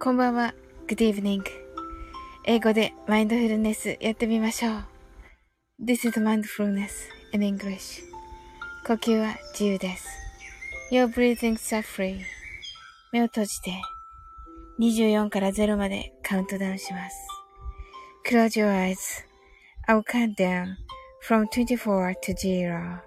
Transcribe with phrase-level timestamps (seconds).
[0.00, 0.54] こんばんは。
[0.86, 1.42] Good evening.
[2.44, 4.84] 英語でマインドフルネスやってみましょう。
[5.84, 8.04] This is mindfulness in English.
[8.86, 10.06] 呼吸は自由です。
[10.92, 12.20] Your breathing are free.
[13.10, 13.72] 目を閉じて
[14.78, 17.16] 24から0までカウントダウンします。
[18.30, 18.96] Close your eyes.
[19.88, 20.76] I'll count down
[21.26, 23.00] from 24 to 0.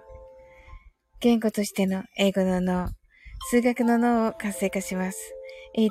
[1.20, 2.90] 言語としての英語の脳、
[3.48, 5.34] 数学の脳を活性化します。
[5.74, 5.90] It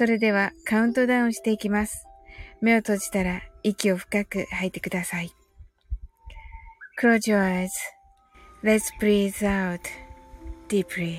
[0.00, 2.06] それではカウントダウンしていきます。
[2.62, 5.30] 目を閉じたら息を深く吐いてください。
[6.98, 7.68] Close your
[8.64, 9.80] eyes.Let's breathe out
[10.70, 11.18] deeply.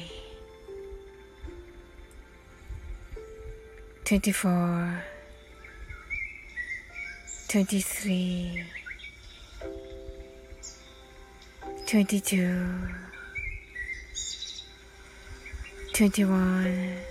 [4.06, 4.98] 24
[7.50, 8.66] 23
[11.86, 12.88] 22
[15.94, 17.11] 21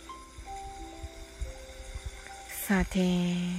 [2.71, 3.51] nothing.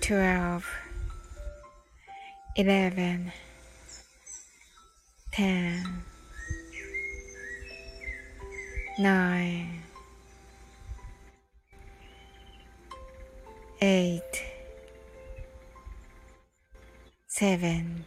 [0.00, 0.64] Twelve,
[2.54, 3.32] eleven,
[5.32, 6.04] ten,
[8.96, 9.82] nine,
[13.82, 14.44] eight,
[17.26, 18.04] seven,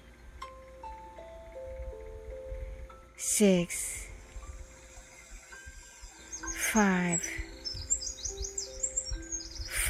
[3.18, 4.08] six,
[6.72, 7.22] five.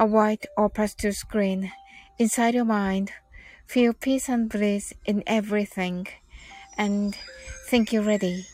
[0.00, 1.72] a white or pastel screen
[2.18, 3.12] inside your mind.
[3.66, 6.06] Feel peace and bliss in everything.
[6.78, 7.16] And
[7.68, 8.46] think you're ready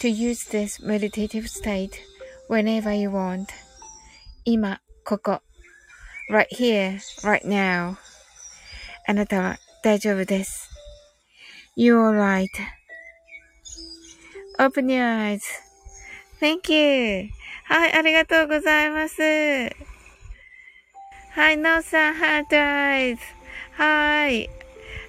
[0.00, 2.00] to use this meditative state
[2.48, 3.50] whenever you want.
[4.44, 5.42] 今、ここ。
[6.30, 7.96] right here, right now.
[9.06, 10.70] あなたは大丈夫です。
[11.76, 12.12] You're
[14.58, 15.38] right.Open your
[16.40, 17.28] eyes.Thank you.
[17.64, 19.16] はい、ありがとうございます。
[21.35, 23.21] はい、なおさん、ハートアイズ。
[23.73, 24.49] はい。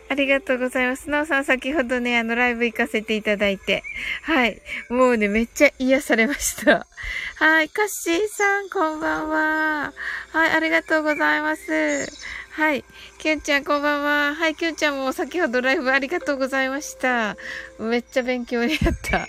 [0.08, 1.08] ありがとうございます。
[1.08, 3.84] なおさん、先ほどね、あの、ライブ行かせていただいて。
[4.23, 4.61] はい。
[4.90, 6.88] もうね、めっちゃ癒されました。
[7.37, 7.69] はい。
[7.69, 9.93] カッシーさん、こんばんは。
[10.32, 12.08] はい、ありがとうございます。
[12.50, 12.84] はい。
[13.19, 14.34] キュンちゃん、こんばんは。
[14.34, 17.37] はい、キュンちゃんも先ほどライブありがとうございました。
[17.79, 19.29] めっちゃ勉強になった。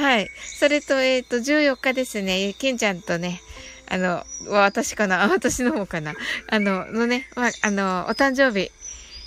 [0.00, 0.28] はい。
[0.38, 3.40] それと、えっ、ー、と、14日ですね、キュンちゃんとね、
[3.90, 5.28] あの、私かな？
[5.32, 6.14] 私の方かな？
[6.50, 8.70] あの、のね、まあ、あの、お誕生日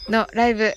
[0.09, 0.73] のライブ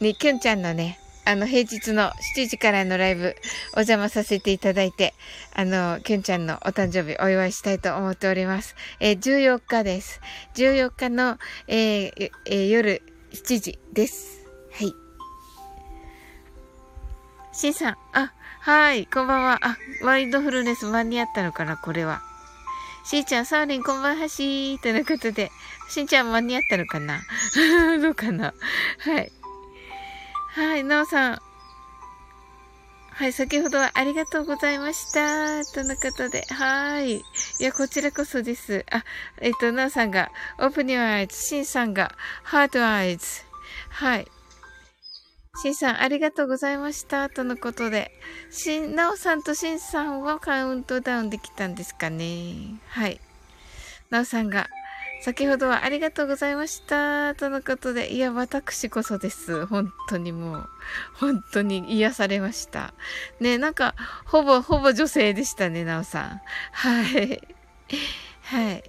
[0.00, 3.36] に、きゅんちゃんのね、あの、平日の7時からのライブ、
[3.74, 5.14] お邪魔させていただいて、
[5.54, 8.74] あの、きゅんちゃんのお誕生日お祝いしたいと思っております。
[9.00, 10.20] えー、14日です。
[10.54, 11.38] 14日の、
[11.68, 13.02] えーえー、夜
[13.32, 14.46] 7時です。
[14.72, 14.94] はい。
[17.52, 19.58] しんさん、あ、はい、こんばんは。
[19.62, 22.22] あ、ワインドフルネス間に合ったのかな、これは。
[23.02, 24.78] しーちゃん、サーリン、こんばんはしー。
[24.78, 25.50] ということで、
[25.88, 27.20] しんちゃん間に合ったのかな？
[28.00, 28.54] どうかな？
[28.98, 29.32] はい。
[30.54, 31.42] はい、なおさん。
[33.20, 35.64] はい、先ほどはありがとうございました。
[35.64, 36.44] とのことで。
[36.50, 37.16] はい。
[37.16, 37.22] い
[37.58, 38.84] や、こちらこそです。
[38.90, 39.04] あ、
[39.40, 43.42] えっ、と、なおさんが、オープニュアイズ、しんさんが、ハートアイズ。
[43.88, 44.26] はい。
[45.62, 47.28] しんさん、ありがとうございました。
[47.28, 48.12] とのことで。
[48.50, 52.80] しん、なおさんとしんさんはカウントダウンできたんですかね。
[52.88, 53.20] はい。
[54.08, 54.68] なおさんが、
[55.22, 57.34] 先ほどはありがとうございました。
[57.34, 58.14] とのことで。
[58.14, 59.66] いや、私こそです。
[59.66, 60.68] 本当にもう、
[61.14, 62.94] 本当に癒されました。
[63.38, 63.94] ね、なんか、
[64.24, 66.40] ほぼ、ほぼ女性でしたね、なおさん。
[66.72, 67.46] はい。
[68.44, 68.82] はい。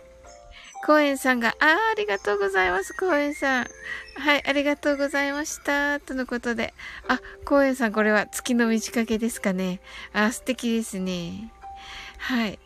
[0.83, 3.67] コエンさんが、ああ、ありがとうございます、コエンさん。
[4.15, 5.99] はい、ありがとうございました。
[5.99, 6.73] とのことで。
[7.07, 9.79] あ、コエンさん、これは月の満ち欠けですかね。
[10.11, 11.51] あ、素敵ですね。
[12.17, 12.59] はい。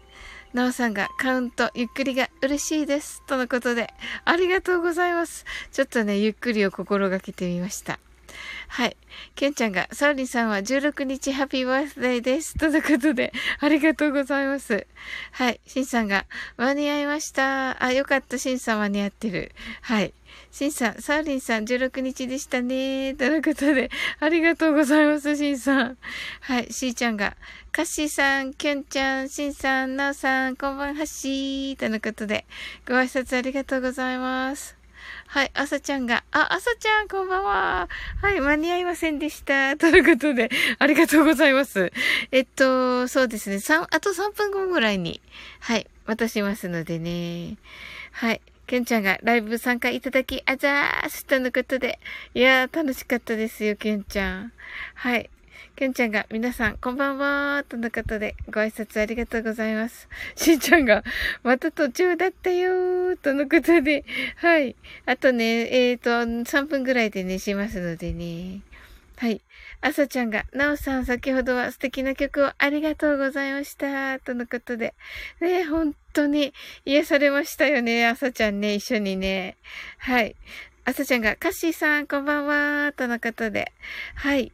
[0.53, 3.21] なおさんがカウントゆっくりが嬉しいです。
[3.27, 5.43] とのことで、ありがとうございます。
[5.73, 7.99] ちょっとね、ゆっくりを心がけてみました。
[8.67, 8.97] はい。
[9.35, 12.57] ケンちゃんが、サウリンさんは16日ハッピーバースデーです。
[12.57, 14.85] とのことで、ありがとうございます。
[15.31, 15.59] はい。
[15.65, 16.25] シンさんが、
[16.57, 17.83] 間に合いました。
[17.83, 18.37] あ、よかった。
[18.37, 19.51] シンさん間に合ってる。
[19.81, 20.13] はい。
[20.51, 23.13] シンさん、サウリンさん16日でしたね。
[23.15, 23.89] とのことで、
[24.19, 25.97] ありがとうございます、シンさん。
[26.41, 26.67] はい。
[26.71, 27.35] シーちゃんが、
[27.71, 31.75] カッシーさん、キュンちゃん、シンさん、ナオさん、こんばんはしー。
[31.75, 32.45] とのことで、
[32.87, 34.74] ご挨拶ありがとうございます。
[35.27, 37.89] はい、朝ちゃんが、あ、朝ちゃん、こんばんは。
[38.21, 39.75] はい、間に合いませんでした。
[39.77, 40.49] ということで、
[40.79, 41.91] ありがとうございます。
[42.31, 45.19] えっと、そうですね、三、あと3分後ぐらいに、
[45.59, 47.57] はい、渡しますのでね。
[48.11, 48.41] はい。
[48.67, 51.99] ケンちゃんがライブ参加いただき、あざーすとのことで。
[52.33, 54.53] いやー、楽しかったですよ、ケンちゃん。
[54.93, 55.29] はい。
[55.75, 60.07] ケンちゃんが、皆さん、こんばんはとのことで、ご挨拶ありがとうございます。
[60.37, 61.03] しんちゃんが、
[61.43, 64.05] また途中だったよーとのことで、
[64.37, 64.77] はい。
[65.05, 68.61] あとね、えっ、ー、と、3分ぐらいでね、しますのでね。
[69.17, 69.41] はい。
[69.81, 74.17] あさちゃんが、なおさん、先ほどは素敵な曲をありがとうございました。
[74.21, 74.93] とのことで。
[75.41, 76.53] ね、本当に
[76.85, 78.07] 癒されましたよね。
[78.07, 79.57] あさちゃんね、一緒にね。
[79.97, 80.37] はい。
[80.85, 82.93] あさちゃんが、カッシーさん、こんばんは。
[82.95, 83.73] とのことで。
[84.15, 84.53] はい。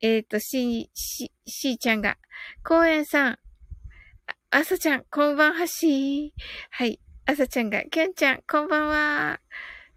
[0.00, 2.18] えっ、ー、と、し、し、しーちゃんが、
[2.64, 3.38] 公園さん、
[4.50, 6.30] あさちゃん、こんばんはしー。
[6.70, 7.00] はい。
[7.26, 9.40] あさちゃんが、きゅんちゃん、こんばんは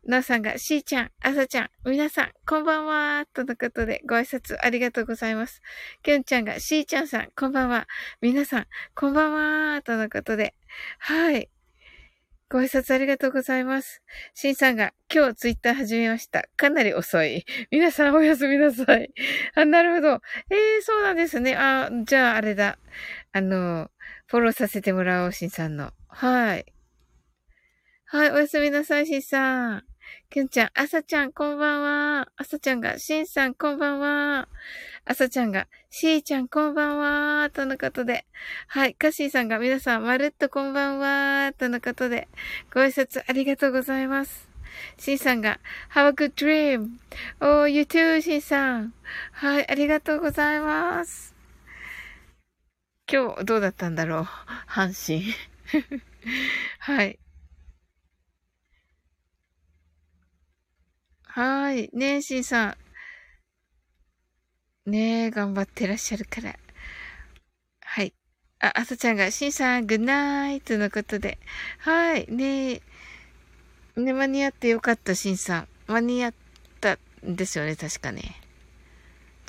[0.07, 0.09] ー。
[0.09, 3.27] なおさんが、しーちゃん、あさちゃん、皆さん、こんばんはー。
[3.31, 5.61] とのことで、ご挨拶ありがとうございます。
[6.01, 7.87] きゅんちゃんが、しーちゃんさん、こんばんは。
[8.21, 9.81] 皆さん、こんばんはー。
[9.83, 10.55] とのことで、
[10.97, 11.47] はい。
[12.51, 14.01] ご挨拶ありがとうございます。
[14.33, 16.49] シンさんが今日ツイッター始めました。
[16.57, 17.45] かなり遅い。
[17.71, 19.09] 皆さんおやすみなさい。
[19.55, 20.07] あ、なるほど。
[20.09, 20.19] えー、
[20.81, 21.55] そうなんですね。
[21.55, 22.77] あ、じゃああれだ。
[23.31, 23.89] あの、
[24.27, 25.93] フォローさせてもらおう、シンさんの。
[26.09, 26.65] はい。
[28.07, 29.83] はい、おやすみなさい、シンさん。
[30.29, 32.27] きゅんちゃん、あさちゃん、こんばんは。
[32.35, 34.49] あさちゃんが、しんさん、こんばんは。
[35.11, 37.49] あさちゃんが、しーちゃん、こんばんはー。
[37.49, 38.25] とのことで。
[38.67, 41.53] はい、かしーさんが、皆さん、まるっとこんばんはー。
[41.53, 42.29] とのことで。
[42.73, 44.47] ご挨拶ありがとうございます。
[44.97, 45.59] しんさんが、
[45.93, 46.91] Have a good dream.
[47.41, 48.93] Oh, you too, しんさん。
[49.33, 51.35] はい、ありがとうございます。
[53.11, 54.23] 今日、どうだったんだろう？
[54.65, 55.25] 阪神。
[56.79, 57.19] はい。
[61.25, 61.89] はい。
[61.91, 62.77] ねえ、しんさん。
[64.85, 66.55] ねえ、頑張ってらっしゃるから。
[67.81, 68.13] はい。
[68.59, 71.37] あ、あさちゃんが、しんさん、グッナイトのことで。
[71.79, 72.25] はい。
[72.29, 72.81] ねえ。
[73.95, 75.67] ね、間に合ってよかった、しんさん。
[75.87, 76.33] 間に合っ
[76.81, 78.35] たんですよね、確かね。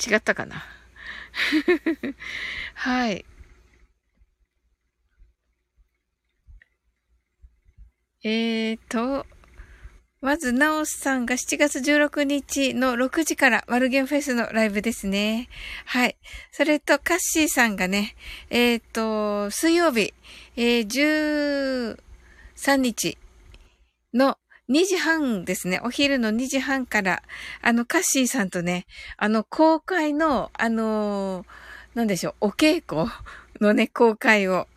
[0.04, 0.64] 違ったかな。
[2.74, 3.24] はい。
[8.24, 9.26] えーと、
[10.22, 15.48] まず、なおさんが7月16日の6時からマルゲンフェスのライブですね。
[15.84, 16.16] はい。
[16.52, 18.14] それと、カッシーさんがね、
[18.48, 20.14] えっ、ー、と、水曜日、
[20.54, 21.96] えー、
[22.56, 23.18] 13日
[24.14, 24.38] の
[24.70, 25.80] 2時半ですね。
[25.82, 27.24] お昼の2時半から、
[27.60, 28.86] あの、カッシーさんとね、
[29.16, 31.44] あの、公開の、あの
[31.96, 33.10] なんでしょう、お稽古
[33.60, 34.68] のね、公開を、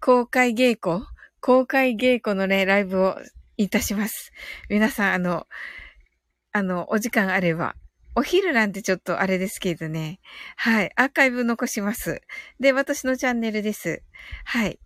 [0.00, 1.04] 公開稽古？
[1.42, 3.18] 公開稽古のね、ライブを
[3.62, 4.32] いたします。
[4.68, 5.46] 皆さん、あの、
[6.52, 7.74] あの、お時間あれば、
[8.14, 10.20] お昼なんてちょっとあれですけどね。
[10.56, 10.92] はい。
[10.96, 12.20] アーカイブ残します。
[12.60, 14.02] で、私のチャンネルです。
[14.44, 14.78] はい。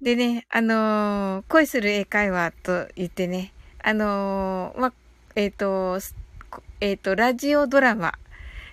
[0.00, 3.52] でね、あのー、恋する英会話と言ってね、
[3.82, 4.92] あのー、ま、
[5.34, 5.98] えっ、ー、と、
[6.80, 8.12] えっ、と、ラジオドラマ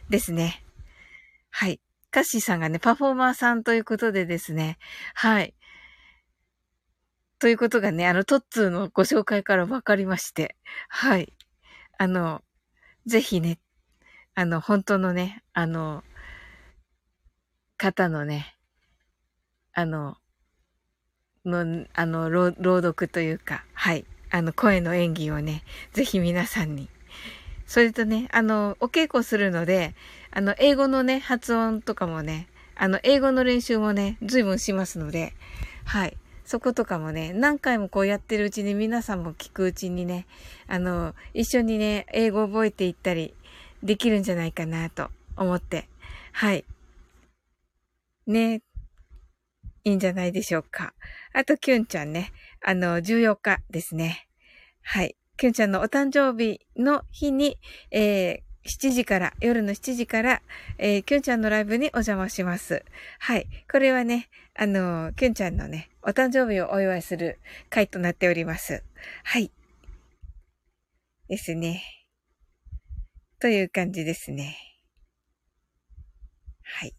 [0.09, 0.63] ですね。
[1.49, 1.79] はい。
[2.11, 4.77] カッシーさんがね、パフォーマーさんということでですね、
[5.15, 5.55] はい。
[7.41, 10.55] ということがね、あの、トッツーのご紹介から分かりまして、
[10.89, 11.33] はい。
[11.97, 12.43] あの、
[13.07, 13.57] ぜひね、
[14.35, 16.03] あの、本当のね、あの、
[17.77, 18.55] 方のね、
[19.73, 20.17] あの、
[21.43, 24.05] の、あの、朗読というか、はい。
[24.29, 26.89] あの、声の演技をね、ぜひ皆さんに。
[27.65, 29.95] それとね、あの、お稽古するので、
[30.29, 35.33] あの、英語のね、発音とかもね、あの、英語の練習もね、随分しますので、
[35.85, 36.20] はい。
[36.51, 40.27] そことかもね、何回もこうやってるうちに皆さんも聞くうちにね、
[40.67, 43.33] あの、一緒にね、英語覚えていったり
[43.81, 45.87] できるんじゃないかなと思って、
[46.33, 46.65] はい。
[48.27, 48.63] ね、
[49.85, 50.93] いいんじゃないでしょうか。
[51.31, 52.33] あと、キュンちゃんね。
[52.61, 54.27] あの、14日ですね。
[54.81, 55.15] はい。
[55.37, 57.59] キュンちゃんのお誕生日の日に、
[57.91, 60.41] えー、7時から、夜の7時から、
[60.77, 62.85] えー、キュンちゃんのライブにお邪魔します。
[63.19, 63.47] はい。
[63.71, 67.39] これはね、あの、キュンちゃんのね、お誕生日をお祝いする
[67.69, 68.83] 回となっております。
[69.23, 69.51] はい。
[71.27, 71.83] ですね。
[73.39, 74.57] という感じですね。
[76.61, 76.93] はい。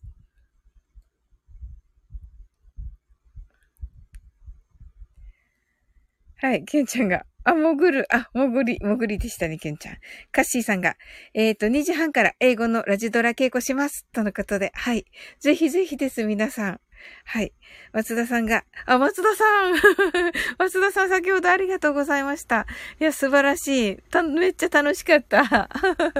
[6.36, 9.96] はい、ケンちゃんが、あ、潜る、あ、潜り、潜りでしたね、ケンちゃん。
[10.30, 10.96] カッシーさんが、
[11.34, 14.06] えっ、ー、と、2時半から英語のラジドラ稽古します。
[14.12, 15.06] とのことで、はい。
[15.40, 16.80] ぜひぜひです、皆さん。
[17.24, 17.52] はい。
[17.92, 19.74] 松田さんが、あ、松田さん
[20.58, 22.66] 松田さん先ほどありがとうございました。
[23.00, 23.96] いや、素晴らしい。
[24.10, 25.68] た、めっちゃ楽しかった。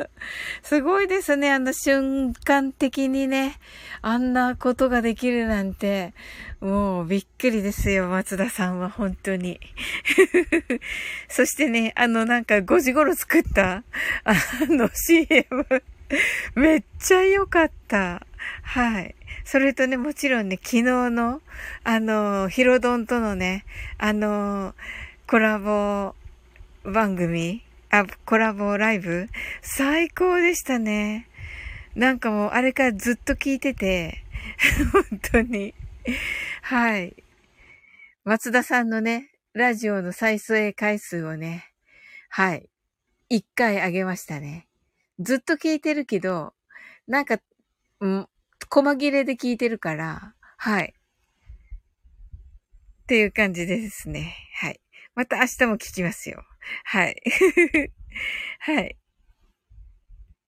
[0.62, 1.52] すごいですね。
[1.52, 3.58] あの瞬間的にね、
[4.00, 6.14] あんなことができるなんて、
[6.60, 9.60] もうびっくりですよ、松田さんは本当に。
[11.28, 13.82] そしてね、あのなんか5時頃作った、
[14.24, 14.34] あ
[14.68, 15.82] の CM、
[16.54, 18.26] めっちゃ良かった。
[18.62, 19.14] はい。
[19.44, 21.40] それとね、もちろんね、昨日の、
[21.84, 23.64] あの、ヒロドンとのね、
[23.98, 24.74] あの、
[25.26, 26.14] コラボ
[26.84, 29.28] 番組、あ、コラボライブ、
[29.60, 31.28] 最高でしたね。
[31.94, 34.24] なんかもう、あれからずっと聞いてて、
[34.92, 35.74] 本当に。
[36.62, 37.14] はい。
[38.24, 41.72] 松田さんのね、ラジオの再生回数をね、
[42.28, 42.68] はい。
[43.28, 44.66] 一回上げましたね。
[45.18, 46.54] ずっと聞いてるけど、
[47.06, 47.38] なんか、
[48.74, 50.94] 細切れで聞いてるから、はい。
[53.02, 54.34] っていう感じですね。
[54.54, 54.80] はい。
[55.14, 56.42] また明日も聞きますよ。
[56.84, 57.22] はい。
[58.60, 58.96] はい。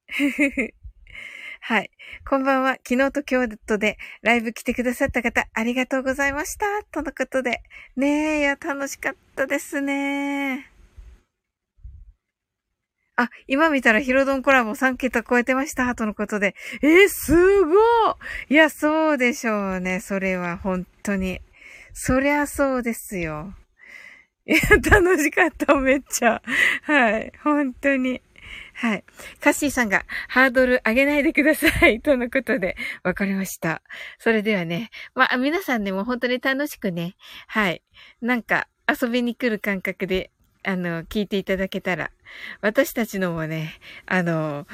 [1.61, 1.91] はい。
[2.27, 2.77] こんばんは。
[2.83, 6.65] 昨日と今日とでライブ来てくださった方、ありがとうございました。
[6.85, 7.61] とのことで。
[7.95, 10.74] ねえ、いや、楽しかったですね。
[13.17, 15.95] あ、今見たらヒロドンコラボ3桁超えてました。
[15.95, 16.55] とのことで。
[16.81, 17.75] えー、すごい
[18.49, 20.01] いや、そうでしょうね。
[20.01, 21.39] それは本当に。
[21.93, 23.53] そりゃそうですよ。
[24.45, 24.59] いや、
[24.91, 26.41] 楽しかった、めっちゃ。
[26.83, 27.31] はい。
[27.43, 28.21] 本当に。
[28.73, 29.03] はい。
[29.39, 32.01] カッシーさんがハードル上げないでください。
[32.01, 33.81] とのことで、わかりました。
[34.19, 37.15] それではね、まあ、皆さんでも本当に楽しくね、
[37.47, 37.81] はい。
[38.21, 40.31] なんか遊びに来る感覚で、
[40.67, 42.09] あの、聞いていただけたら、
[42.59, 43.75] 私たちのもね、
[44.07, 44.65] あの、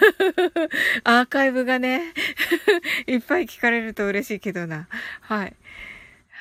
[1.04, 2.14] アーカイブがね、
[3.06, 4.88] いっぱい聞かれると嬉しいけどな。
[5.20, 5.56] はい。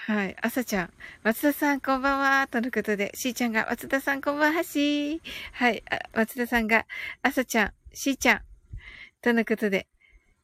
[0.08, 0.38] はい。
[0.42, 0.94] 朝ちゃん。
[1.24, 2.48] 松田さん、こんばんは。
[2.48, 5.22] とのことで、しーちゃんが、松田さん、こんばんはしー。
[5.52, 5.84] はい。
[6.14, 6.86] 松田さんが、
[7.24, 8.42] 朝ちゃん、しーちゃん。
[9.22, 9.88] とのことで、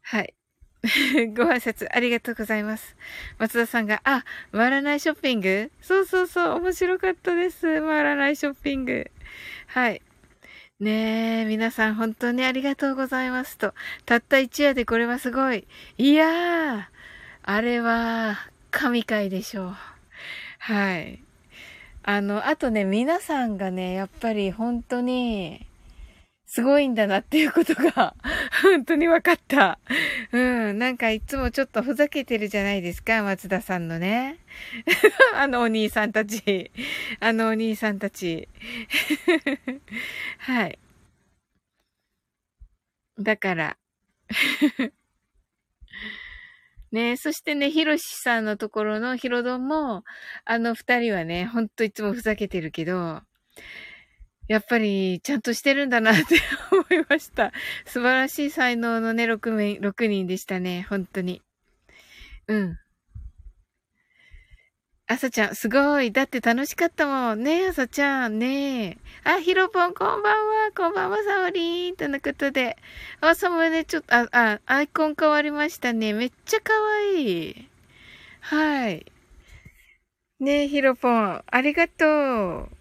[0.01, 0.33] はい。
[1.37, 2.95] ご挨拶ありがとうございます。
[3.37, 5.71] 松田さんが、あ、回らないショッピング？
[5.81, 7.81] そうそうそう、面白かったです。
[7.81, 9.11] 回らないショッピング。
[9.67, 10.01] はい。
[10.79, 13.75] ねえ、皆さん本当にありがとうございますと。
[14.07, 15.67] たった一夜でこれはすごい。
[15.99, 16.83] いやー、
[17.43, 19.75] あれは、神回でしょう。
[20.57, 21.23] はい。
[22.01, 25.67] あの、あとね、皆さんがね、やっぱり本当に、
[26.53, 28.13] すごいんだなっていうことが、
[28.61, 29.79] 本当に分かった。
[30.33, 30.77] うん。
[30.77, 34.37] なんかいつもちょっとふざけてるじゃないですか、松田さんのね。
[35.33, 36.69] あのお兄さんたち。
[37.21, 38.49] あのお兄さんたち。
[40.39, 40.77] はい。
[43.17, 43.77] だから、
[46.91, 50.03] ねそしてね、ひろしさんのところのヒロドンも、
[50.43, 53.21] あの二人はね、ほんといつもふざけてるけど、
[54.51, 56.35] やっぱり、ちゃんとしてるんだなって
[56.75, 57.53] 思いました。
[57.85, 60.85] 素晴らしい才能のね、6名、6人でしたね。
[60.89, 61.41] 本当に。
[62.49, 62.77] うん。
[65.07, 66.11] あさちゃん、すごい。
[66.11, 67.43] だって楽しかったもん。
[67.43, 68.39] ねえ、あさちゃん。
[68.39, 68.97] ねえ。
[69.23, 70.71] あ、ひろぽん、こんばんは。
[70.75, 71.95] こんばんは、さおりん。
[71.95, 72.75] とのことで。
[73.21, 76.11] あ、サムネ、ちょっと、あ、あ、アイコン変わりましたね。
[76.11, 77.69] めっちゃかわいい。
[78.41, 79.05] はい。
[80.41, 82.80] ねえ、ヒロポン、ありがとう。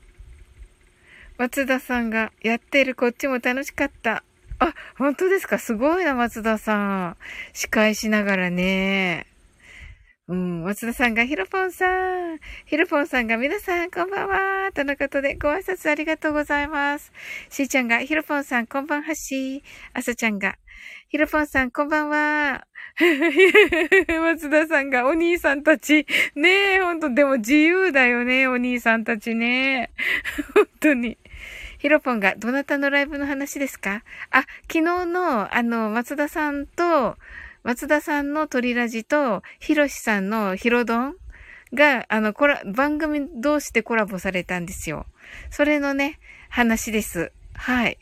[1.40, 4.22] 松田さんがやってるこっちも楽しかった。
[4.58, 5.58] あ、本当ですか？
[5.58, 7.16] すごいな、松田さん。
[7.54, 9.26] 司会しながらね。
[10.28, 12.38] うん、松田さんがヒロポンさん。
[12.66, 14.70] ヒロポンさんが皆さんこんばんは。
[14.74, 17.10] とのことでご挨拶ありがとうございます。
[17.48, 19.62] しーちゃんがヒロポンさんこんばんはし。
[19.94, 20.58] あさちゃんが
[21.08, 22.66] ヒロポンさんこんばんは。
[23.00, 26.06] 松田さんがお兄さんたち。
[26.34, 29.90] ねえ、ほんと、でも自由だよね、お兄さんたちね。
[30.54, 31.16] 本当に。
[31.80, 34.04] ヒロポンが、どなたのライブの話ですか？
[34.30, 37.16] あ、昨日の、あの、松田さんと、
[37.62, 41.14] 松田さんの鳥ラジと、ヒロシさんのヒロドン
[41.72, 45.06] が、あの、コラ、番組同士でコラボされたんですよ。
[45.48, 46.18] それのね、
[46.50, 47.32] 話です。
[47.54, 47.96] はい。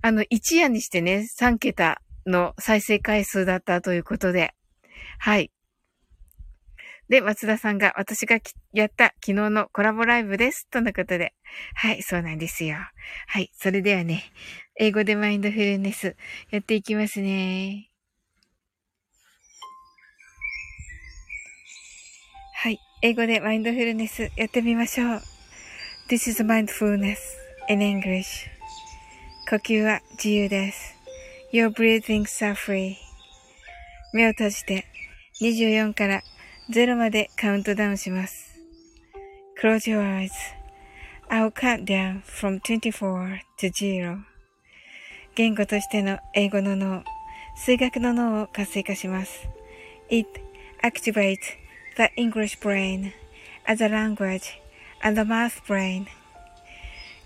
[0.00, 4.52] あの、一夜にしてね、3桁の再生回数だったということで。
[5.18, 5.52] はい。
[7.12, 8.38] で、松田さんが私が
[8.72, 10.66] やった昨日のコラボライブです。
[10.70, 11.34] とのことで。
[11.74, 12.76] はい、そうなんですよ。
[13.26, 14.24] はい、それではね、
[14.76, 16.16] 英語でマインドフルネス
[16.50, 17.90] やっていきますね。
[22.54, 25.22] はい、英語でマインドフルネスやってみましょう。
[26.08, 27.18] This is mindfulness
[27.68, 28.24] in English.
[29.50, 30.94] 呼吸は自由です。
[31.52, 32.94] Your breathings are free.
[34.14, 34.86] 目を閉じて
[35.42, 36.22] 24から
[36.70, 38.52] 0までカウントダウンします。
[39.60, 40.28] Close your
[41.28, 44.18] eyes.I'll cut down from 24 to 0.
[45.34, 47.02] 言語としての英語の脳、
[47.56, 49.48] 数学の脳を活性化します。
[50.08, 50.28] It
[50.82, 51.38] activates
[51.96, 53.10] the English brain
[53.64, 54.42] as a language
[55.02, 56.06] and the math brain.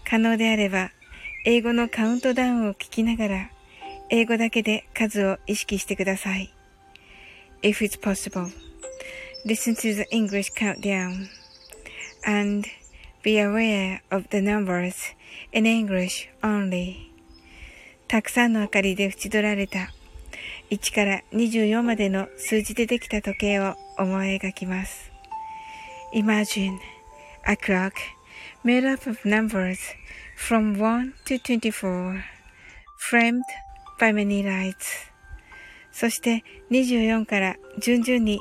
[0.08, 0.92] 可能であれば、
[1.44, 3.50] 英語のカウントダウンを聞きながら、
[4.08, 6.52] 英語だけで数を意識してください。
[7.62, 8.50] If it's possible,
[9.46, 11.28] listen to the English countdown
[12.24, 12.66] and
[13.22, 15.14] be aware of the numbers
[15.52, 17.12] in English only.
[18.08, 19.92] たくさんの明かりで縁取られた
[20.72, 25.12] 1から24までの数字でできた時計を思い描きます。
[26.12, 26.78] Imagine
[27.44, 27.92] a clock
[28.64, 29.78] made up of numbers
[30.36, 32.20] from 1 to 24
[32.98, 33.42] framed
[34.00, 34.74] by many lights
[35.92, 38.40] そして24から順々に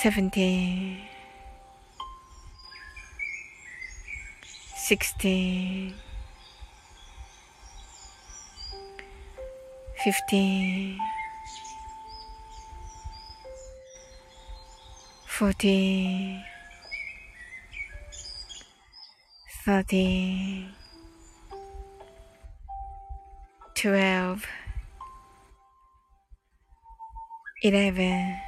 [0.00, 0.96] 17
[4.76, 5.94] 16
[9.96, 10.98] 15
[15.26, 16.44] 14
[19.64, 20.68] 13
[23.74, 24.46] 12
[27.64, 28.47] 11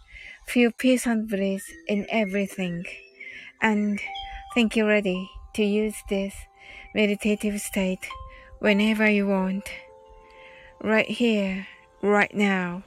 [0.46, 2.84] Feel peace and bliss in everything.
[3.60, 4.00] And
[4.54, 6.34] think you're ready to use this
[6.94, 8.06] meditative state
[8.60, 9.64] whenever you want.
[10.80, 11.66] Right here,
[12.02, 12.82] right now.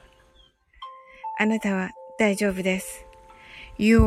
[1.38, 3.06] あなたは大丈夫です。
[3.78, 4.02] You're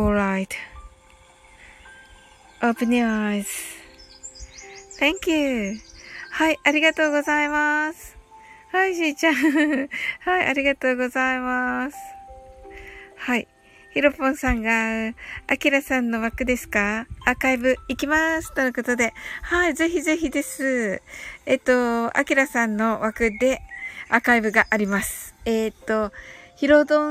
[2.62, 3.08] alright.Open your
[5.00, 5.80] eyes.Thank you.
[6.32, 8.18] はい、ありがとうございます。
[8.72, 9.36] はい、しーちゃん。
[10.20, 11.98] はい、ありがとうございます。
[13.19, 13.49] はい。
[13.95, 15.15] ひろぽんさんが、
[15.47, 17.07] あきらさんの枠ですか？
[17.27, 19.13] アーカイブ行きますとのことで。
[19.43, 21.03] はい、ぜひぜひです。
[21.47, 23.61] えっと、あきらさんの枠で
[24.09, 25.35] アーカイブがあります。
[25.45, 26.13] えっと、
[26.57, 27.03] ヒロド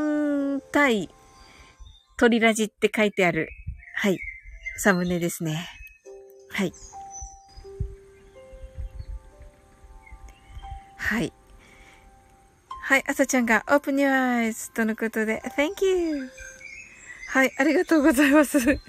[0.56, 1.10] ン対
[2.18, 3.50] トリラジって書いてある。
[3.96, 4.20] はい。
[4.78, 5.68] サムネですね。
[6.52, 6.74] はい。
[10.96, 11.34] はい。
[12.88, 16.30] はい、あさちゃんが Open your eyes とのことで Thank you!
[17.28, 18.60] はい、ありがとうございます。
[18.62, 18.80] はい。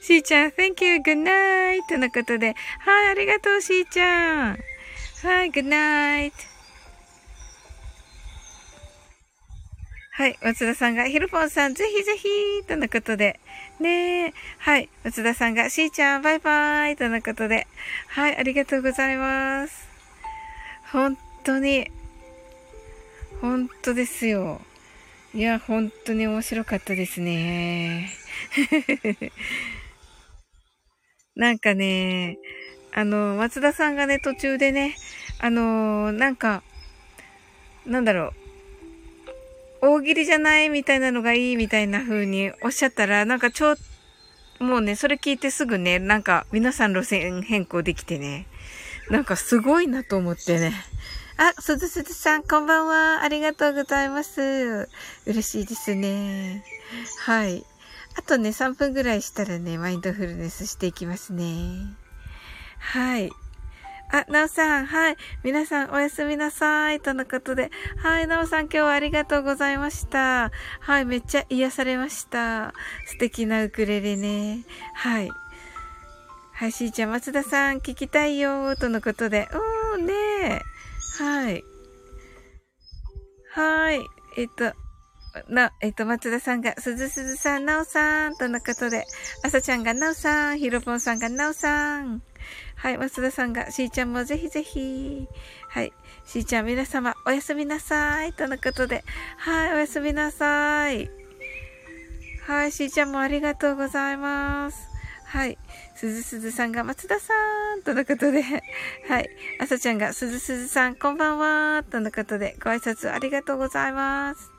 [0.00, 0.94] しーちゃん、Thank you!
[1.02, 1.86] Good night!
[1.90, 4.58] とのことではい、ありがとう、しーちゃん。
[5.22, 6.32] はい、Good night!
[10.12, 10.38] はい。
[10.42, 12.28] 松田さんが、ヒルポンさん、ぜひぜひ
[12.66, 13.38] とのことで。
[13.78, 14.34] ねえ。
[14.56, 14.88] はい。
[15.04, 17.66] 松田さんが、しーちゃん、バイバイとのことで。
[18.08, 18.38] はい。
[18.38, 19.86] ありがとうございます。
[20.90, 21.90] 本当に、
[23.46, 24.60] 本当ですよ。
[25.32, 28.10] いや、本当に面白かったですね。
[31.36, 32.38] なんかね、
[32.90, 34.96] あの、松田さんがね、途中でね、
[35.38, 36.64] あの、なんか、
[37.86, 38.32] なんだろ
[39.80, 43.76] う、大喜利じゃないみたいなのがいいみたいな風におっしゃったら、なんかちょ、
[44.58, 48.48] もうね、それ聞いてすぐね、なんか皆さん路線変更できてね、
[49.08, 50.72] なんかすごいなと思ってね。
[51.38, 53.22] あ、すずすずさん、こんばんは。
[53.22, 54.88] ありがとうございます。
[55.26, 56.64] 嬉しいですね。
[57.26, 57.62] はい。
[58.16, 61.94] あとね、3分ぐらいしたらね、マインドフルネスしていきますね。
[62.78, 63.30] はい。
[64.10, 65.16] あ、なおさん、はい。
[65.42, 67.00] 皆さん、おやすみなさい。
[67.00, 67.70] とのことで。
[67.98, 70.50] はい、なおさん、今日はありがとうございました。
[70.80, 72.72] はい、めっちゃ癒されました。
[73.08, 74.64] 素敵なウクレレね。
[74.94, 75.30] はい。
[76.52, 78.74] はい、しーちゃん、松田さん、聞きたいよ。
[78.76, 79.50] とのことで。
[79.52, 80.75] うーん、ねえ。
[81.18, 81.64] はい。
[83.52, 84.00] はい。
[84.36, 84.72] えっと、
[85.48, 89.04] な、えっと、松田さんが、すずすずさん、なおさん、とのことで、
[89.42, 92.22] あさちゃんがなおさん、ひろぽんさんがなおさん。
[92.76, 95.26] はい、松田さんが、しーちゃんもぜひぜひ。
[95.68, 95.92] はい、
[96.26, 99.04] しーちゃん皆様、おやすみなさい、とのことで。
[99.38, 101.10] はい、おやすみなさい。
[102.46, 104.88] はい、しーちゃんもありがとうございます。
[105.24, 105.58] はい。
[105.96, 107.32] すずすずさんが松田さ
[107.74, 108.42] んとのことで、
[109.08, 109.30] はい。
[109.58, 114.52] あさちゃんがすずすずさんこんばんはとのことで、ご挨拶ありがとうございます。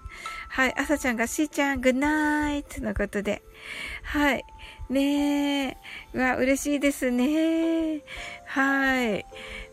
[0.49, 0.73] はい。
[0.75, 3.43] あさちゃんがしーちゃんグッナイトのことで、
[4.01, 4.43] はい。
[4.89, 5.77] ねえ。
[6.13, 8.01] うわ、嬉しいですね。
[8.47, 9.23] はい。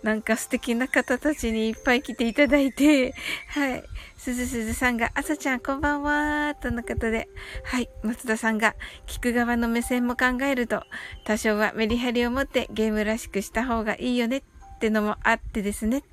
[0.03, 3.15] なんか素敵な方たちにいっぱい来ていただいて、
[3.49, 3.83] はい。
[4.25, 7.29] すずすずさんが、あさちゃんこんばんは、とのことで、
[7.63, 8.75] はい、松田さんが、
[9.07, 10.83] 聞く側の目線も考えると、
[11.27, 14.43] 多少はメリハリを持ってゲームらしくした方がいいよねっ
[14.79, 16.05] てのもあってですね。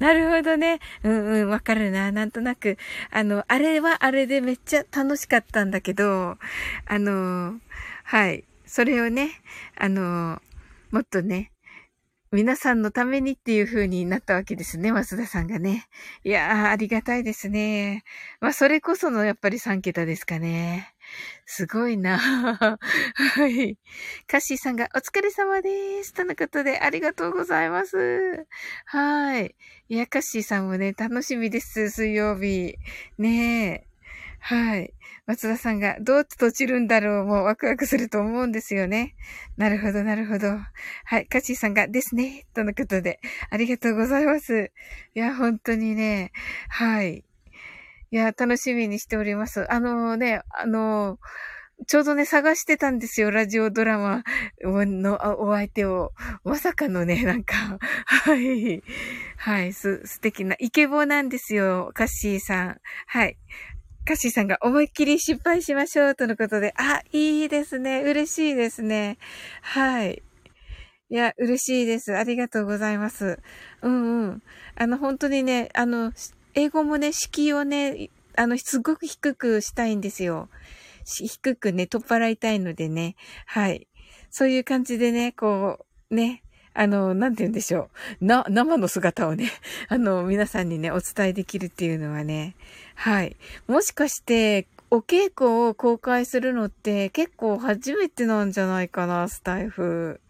[0.00, 0.80] なるほどね。
[1.04, 2.10] うんうん、わかるな。
[2.10, 2.78] なんとなく。
[3.12, 6.38] あの、あれはあれでめっちゃ楽しかったんだけど、
[6.86, 7.60] あの、
[8.02, 8.42] はい。
[8.66, 9.30] それをね、
[9.78, 10.42] あの、
[10.90, 11.51] もっとね、
[12.32, 15.86] 皆さんのためにっていう風になったわけですね、増田さんがね。
[16.24, 18.04] いやー、ありがたいですね。
[18.40, 20.94] まあ、それこそのやっぱり3桁ですかね。
[21.44, 22.78] すごいなは
[23.48, 23.76] い。
[24.26, 26.14] カッシーさんがお疲れ様です。
[26.14, 28.46] とのことでありがとうございます。
[28.86, 29.54] はい。
[29.90, 31.90] いや、カッシーさんもね、楽しみです。
[31.90, 32.76] 水曜日。
[33.18, 33.86] ねえ。
[34.40, 34.94] はい。
[35.26, 39.14] 松田さんがどうって閉じるんだろうもうワクワクすると思うんですよね。
[39.56, 40.48] なるほど、なるほど。
[41.04, 41.26] はい。
[41.26, 42.44] カチーさんがですね。
[42.54, 44.72] とのことで、ありがとうございます。
[45.14, 46.32] いや、本当にね、
[46.68, 47.24] はい。
[48.10, 49.72] いや、楽しみにしております。
[49.72, 51.18] あのね、あの
[51.86, 53.30] ちょうどね、探してたんですよ。
[53.30, 54.22] ラジオドラマ
[54.62, 56.12] のお相手を。
[56.44, 58.82] まさかのね、なんか、はい。
[59.36, 61.90] はい、す、素敵な、イケボなんですよ。
[61.94, 62.80] カッシーさん。
[63.06, 63.36] はい。
[64.04, 68.02] カッシーさんが思いっきり失敗しましょうとのことで、あ、いいですね。
[68.02, 69.18] 嬉しいですね。
[69.60, 70.22] はい。
[71.08, 72.16] いや、嬉しいです。
[72.16, 73.38] ありがとうございます。
[73.80, 74.42] うんうん。
[74.74, 76.12] あの、本当にね、あの、
[76.54, 80.48] 英語もね、敷居をね、あの、すごく低くしたいんですよ。
[81.04, 83.14] 低くね、取っ払いたいのでね。
[83.46, 83.86] はい。
[84.30, 86.41] そういう感じでね、こう、ね、
[86.74, 88.24] あの、なんて言うんでしょう。
[88.24, 89.50] な、生の姿をね、
[89.88, 92.54] あの、皆さんにね、お伝えできるっていうのはね、
[92.94, 93.36] はい。
[93.66, 100.20] もしかして、お稽古を公開するのって結構初めてなんじゃないかな、スタイフ。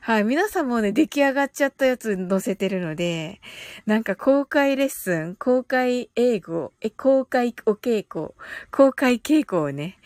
[0.00, 0.24] はい。
[0.24, 3.40] 皆さんもね、出来上がっちゃったやつ載せてるので、
[3.86, 8.34] なんか公開レッスン、公開英語、え、公開お稽古、
[8.70, 9.98] 公開稽古をね、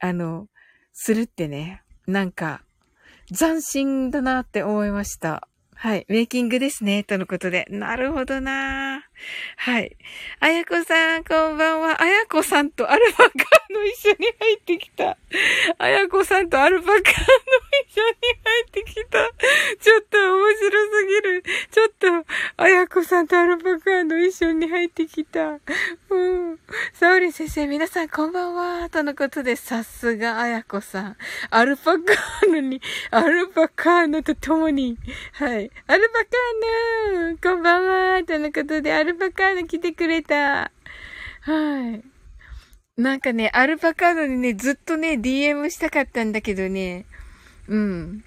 [0.00, 0.48] あの、
[0.92, 2.62] するってね、なんか、
[3.32, 5.48] 斬新だなって思いました。
[5.82, 6.06] はい。
[6.08, 7.02] メイキングですね。
[7.02, 7.66] とのことで。
[7.68, 9.02] なるほどな
[9.56, 9.96] はい。
[10.38, 12.00] あやこさん、こんばんは。
[12.00, 13.30] あやこさんとアルパカ
[13.68, 15.16] の一緒に入ってきた。
[15.78, 18.14] あやこさんとアルパカの一緒に
[18.44, 19.28] 入ってきた。
[19.80, 21.42] ちょっと面白すぎる。
[21.72, 22.26] ちょっと、
[22.58, 25.58] あやこさんとアルパカの一緒に入ってきた。
[26.10, 26.58] うん。
[26.92, 28.88] サオリン先生、皆さんこんばんは。
[28.88, 31.16] とのことで、さすがあやこさん。
[31.50, 34.96] アルパカーノに、アルパカーノと共に、
[35.32, 35.71] はい。
[35.86, 40.70] アルパカーノこんばんはとのことで、アルパカーノ来てくれた。
[41.40, 42.02] はい。
[42.96, 47.04] なんかね、アルパカーノにね、ずっとね、DM したかったんだけどね、
[47.68, 48.24] うん。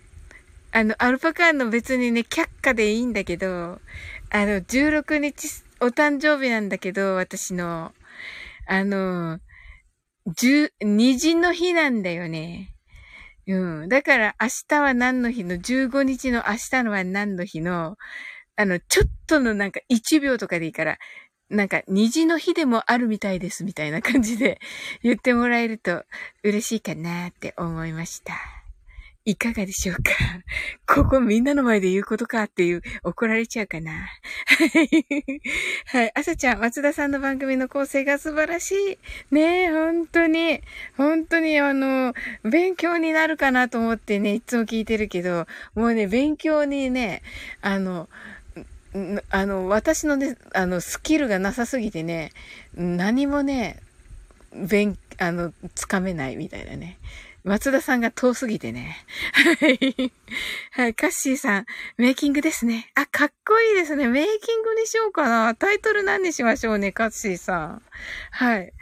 [0.71, 3.79] あの、アルパカーノ別にね、却下でいいんだけど、
[4.29, 7.93] あの、16日、お誕生日なんだけど、私の、
[8.67, 9.39] あの、
[10.27, 12.74] 十、虹の日なんだよね。
[13.47, 13.89] うん。
[13.89, 17.97] だから明日は何の日の、15日の明日のは何の日の、
[18.55, 20.97] あの、ちょっとのなんか1秒とかでいいから、
[21.49, 24.59] なんか虹の日でもあるみたいですみたいな感じで
[25.03, 26.03] 言ってもらえると
[26.43, 28.64] 嬉しいかなって思いました。
[29.27, 30.11] いかがでしょうか？
[30.87, 33.91] ここみんなの前で言うことかっていう怒られちゃうかな？
[33.91, 33.97] は
[34.83, 35.41] い。
[35.87, 36.11] はい。
[36.13, 38.97] 朝ちゃん、松田さんの番組の構成が素晴らしい。
[39.33, 40.61] ねえ、本当に、
[40.95, 47.23] 本当にあの、勉強になるかなと思ってね、いつも聞いてるけど、もうね、勉強にね、
[47.61, 48.07] あの、
[49.31, 52.31] あの、私のね、あの、スキルがなさすぎてね、
[52.75, 53.79] 何もね、
[54.53, 56.97] 勉、あの、つかめないみたいなね。
[57.45, 58.97] 松田さんが遠すぎてね。
[59.61, 60.11] はい。
[60.71, 60.95] はい。
[60.95, 62.91] カッシーさん、メイキングですね。
[62.95, 64.07] あ、かっこいいですね。
[64.07, 65.53] メイキングにしようかな。
[65.53, 67.81] タイトル何にしましょうね、カッシーさん。
[68.31, 68.73] はい。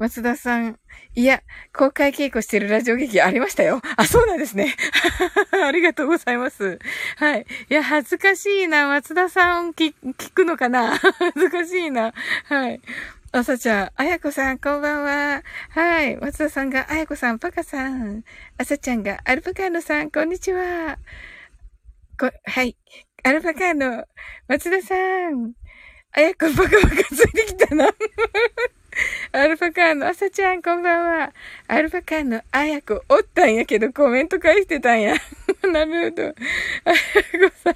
[0.00, 0.76] 松田さん、
[1.14, 1.42] いや、
[1.72, 3.80] 公開稽古してるラジオ劇ありましたよ。
[3.96, 4.74] あ、そうなんですね。
[5.64, 6.80] ありがとうございます。
[7.16, 7.46] はい。
[7.68, 8.88] いや、恥ずかしいな。
[8.88, 9.92] 松田さん聞
[10.34, 12.12] くのかな 恥ずかしいな。
[12.44, 12.80] はい。
[13.32, 15.44] あさちゃん、あやこさん、こんばんは。
[15.70, 16.16] はい。
[16.16, 18.24] 松田さんが、あやこさん、パカさん。
[18.58, 20.98] あさちゃんが、アルパカーノさん、こんにちは。
[22.18, 22.76] こ、はい。
[23.22, 24.04] アルパカーノ、
[24.48, 24.96] 松田さ
[25.30, 25.52] ん。
[26.10, 27.88] あやこ、パカパカついてきたな。
[29.32, 31.32] アルパカーノ、あさちゃん、こんばんは。
[31.68, 35.14] アルパカーノ、あやこ、おったんやけど、コメント返してたんや。
[35.72, 36.22] なるほど。
[36.24, 37.74] あやこさん、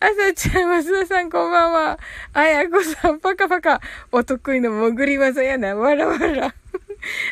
[0.00, 1.98] あさちゃん、増田さん、こんばんは。
[2.34, 3.80] あやこさん、パカパカ。
[4.10, 5.74] お得意の潜り技やな。
[5.74, 6.54] わらわら。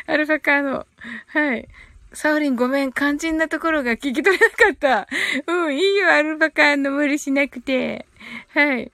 [0.07, 0.85] アルパカーノ。
[1.27, 1.67] はい。
[2.13, 5.07] サオリンごめん、肝心なところが聞き取れなかった。
[5.47, 8.05] うん、いいよ、アルパカーノ無理しなくて。
[8.53, 8.91] はい。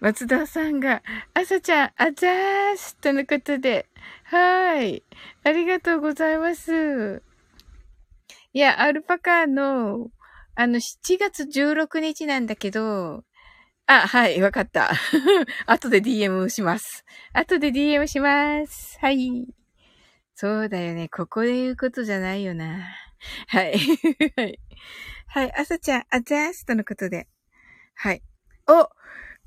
[0.00, 1.02] 松田さんが、
[1.34, 3.86] あさちゃん、あざーすとのことで。
[4.30, 5.02] はい。
[5.42, 7.20] ありがとうございます。
[8.52, 10.08] いや、アルパカの、
[10.54, 13.24] あの、7月16日なんだけど、
[13.86, 14.92] あ、はい、わかった。
[15.66, 17.04] 後で DM します。
[17.32, 19.00] 後で DM します。
[19.00, 19.48] はい。
[20.36, 21.08] そうだよね。
[21.08, 22.86] ここで言うことじゃないよな。
[23.48, 23.74] はい。
[24.36, 24.60] はい。
[25.26, 27.26] はい、朝ちゃん、あざーすとのことで。
[27.96, 28.22] はい。
[28.68, 28.88] お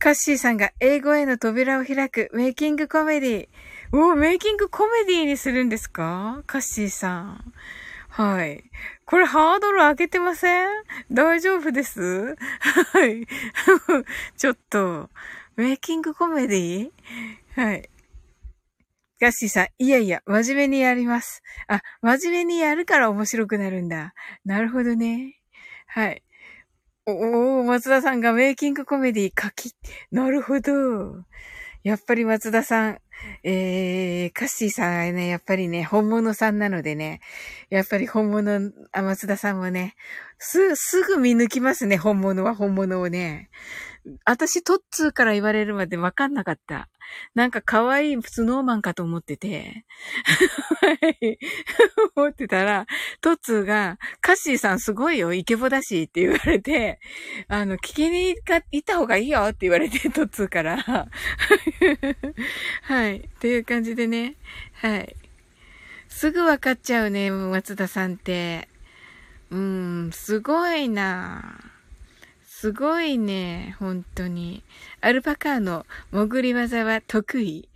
[0.04, 3.50] カッシーさんが英語への扉を開くメイキングコメディ。
[3.96, 6.42] おメイキングコメディにするんですか？
[6.48, 7.54] カッシーさん。
[8.10, 8.64] はい。
[9.06, 10.68] これハードル上げてません？
[11.12, 12.36] 大丈夫です？
[12.36, 13.28] はい。
[14.36, 15.12] ちょっと、
[15.58, 16.90] メイキングコメディ
[17.56, 17.88] はい。
[19.22, 21.44] ガッシーさん、いやいや、真面目にやります。
[21.68, 24.16] あ、真面目にやるから面白くなるんだ。
[24.44, 25.40] なるほどね。
[25.86, 26.24] はい。
[27.06, 29.76] おお、松田さんがメイキングコメディ書き。
[30.12, 31.26] なるほど。
[31.84, 33.00] やっぱり松田さん、
[33.44, 37.20] えー、カッシーさんはね、やっぱりね、本物さんなのでね、
[37.70, 39.96] やっぱり本物、あ、松田さんもね、
[40.38, 43.50] す、すぐ見抜きますね、本物は本物をね。
[44.26, 46.90] 私、トッツーから言われるまでわかんなかった。
[47.36, 49.86] なんか可愛いスノーマンかと思ってて。
[50.82, 51.40] はい。
[52.16, 52.86] 思ってたら、
[53.22, 57.00] トッツーが、カッシーさんすごいよ、イケボだしって言われて、
[57.48, 58.40] あの、聞きに行
[58.78, 60.84] った方がいいよって言われて、トッツーから。
[62.84, 63.18] はい。
[63.18, 64.36] っていう感じでね。
[64.74, 65.16] はい。
[66.10, 68.68] すぐわかっちゃうね、松田さんって。
[69.50, 71.73] うーん、すごいなぁ
[72.64, 73.76] すごいね。
[73.78, 74.64] 本当に。
[75.02, 77.68] アルパカーの潜り技は得意。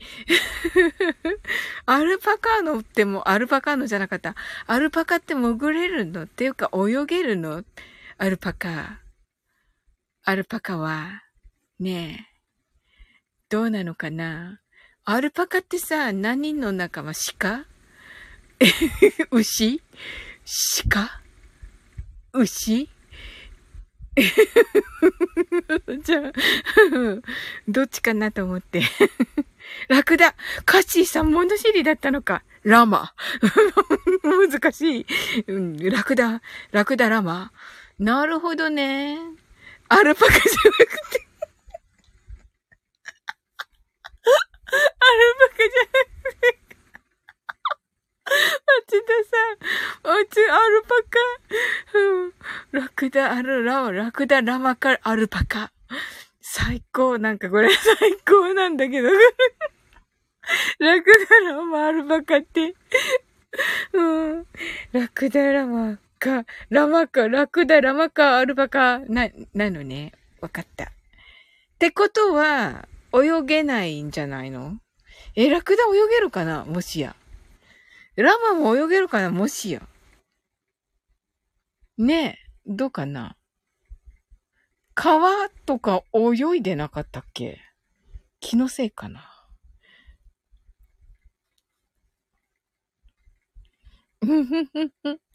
[1.86, 4.34] アルパカーのっても、アルパカーのじゃなかった。
[4.66, 6.24] アルパカって潜れるの？
[6.24, 7.66] っていうか泳げるの？
[8.18, 9.02] アルパカ。
[10.24, 11.22] アルパカは、
[11.82, 13.06] ねえ、
[13.50, 14.62] どうなのかな？
[15.04, 17.12] アルパカってさ、何人の仲間？
[17.38, 17.66] 鹿？
[19.36, 19.82] 牛？
[20.90, 21.22] 鹿？
[22.32, 22.97] 牛？
[26.04, 26.32] じゃあ、
[27.68, 28.82] どっちかなと思って。
[29.90, 30.34] ラクダ
[30.66, 32.44] カッシーさん物知りだったのか。
[32.64, 33.14] ラマ。
[34.24, 35.06] 難しい。
[35.48, 37.52] うん、ラクダ、ラクダラマ。
[38.00, 39.20] なるほどね。
[39.90, 41.28] アルパカじゃなくて。
[44.26, 44.86] アル
[45.40, 46.67] パカじゃなくて。
[48.28, 49.14] 町田
[50.04, 52.00] さん、おち、アルパカ。
[52.00, 52.34] うん。
[52.72, 55.72] ラクダ、アルラ、ラクダ、ラマカ、アルパカ。
[56.42, 57.18] 最高。
[57.18, 59.10] なんかこれ 最高なんだけど。
[60.80, 62.76] ラクダ、ラマ、アルパカって。
[63.94, 64.02] う
[64.40, 64.48] ん。
[64.92, 70.14] ラクダ、ラマか、ラマか、ラクダ、ラマか、アルパカ、な、なのね。
[70.42, 70.84] わかった。
[70.86, 70.88] っ
[71.80, 74.80] てことは、泳げないんじゃないの？
[75.36, 76.66] え、ラクダ泳げるかな？
[76.66, 77.16] もしや。
[78.18, 79.88] ラマも泳げるかなもしや。
[81.98, 83.38] ねえ、どうかな
[84.96, 87.60] 川とか泳いでなかったっけ？
[88.40, 89.48] 気のせいかな
[94.22, 95.27] ふふふふ。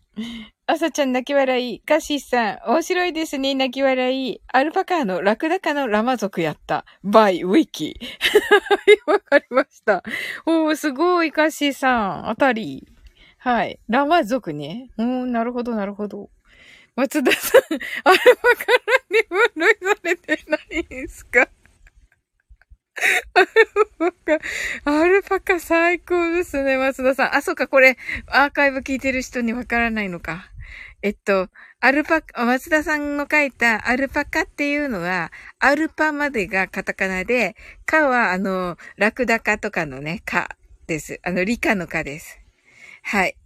[0.67, 1.81] あさちゃん泣き笑い。
[1.81, 4.41] カシーさん、面白いですね、泣き笑い。
[4.53, 6.85] アルパカーのラクダカのラマ族やった。
[7.03, 7.99] バイ、ウィキ。
[9.07, 10.03] わかりました。
[10.47, 12.29] おー、すごい、カシーさん。
[12.29, 12.87] あたり。
[13.39, 13.81] はい。
[13.89, 14.91] ラマ族ね。
[14.99, 16.31] うん、なるほど、なるほど。
[16.95, 17.63] 松田さん、
[18.05, 18.73] アルパカ
[19.11, 20.59] に分類されてな
[20.99, 21.49] いんすか？
[23.35, 23.49] アル
[23.99, 27.35] パカ、アルパカ最高ですね、松田さん。
[27.37, 30.51] あ、そっか、これ、アーカイブ聞いてる人にわからないのか。
[31.03, 31.49] えっと、
[31.81, 41.19] アルパカ、松田さんの書いたアルパカっていうのは、アルパまでがカタカナで、カはあの、ラクダカとかのね、カです。
[41.23, 42.39] あの、理科のカです。
[43.03, 43.37] はい。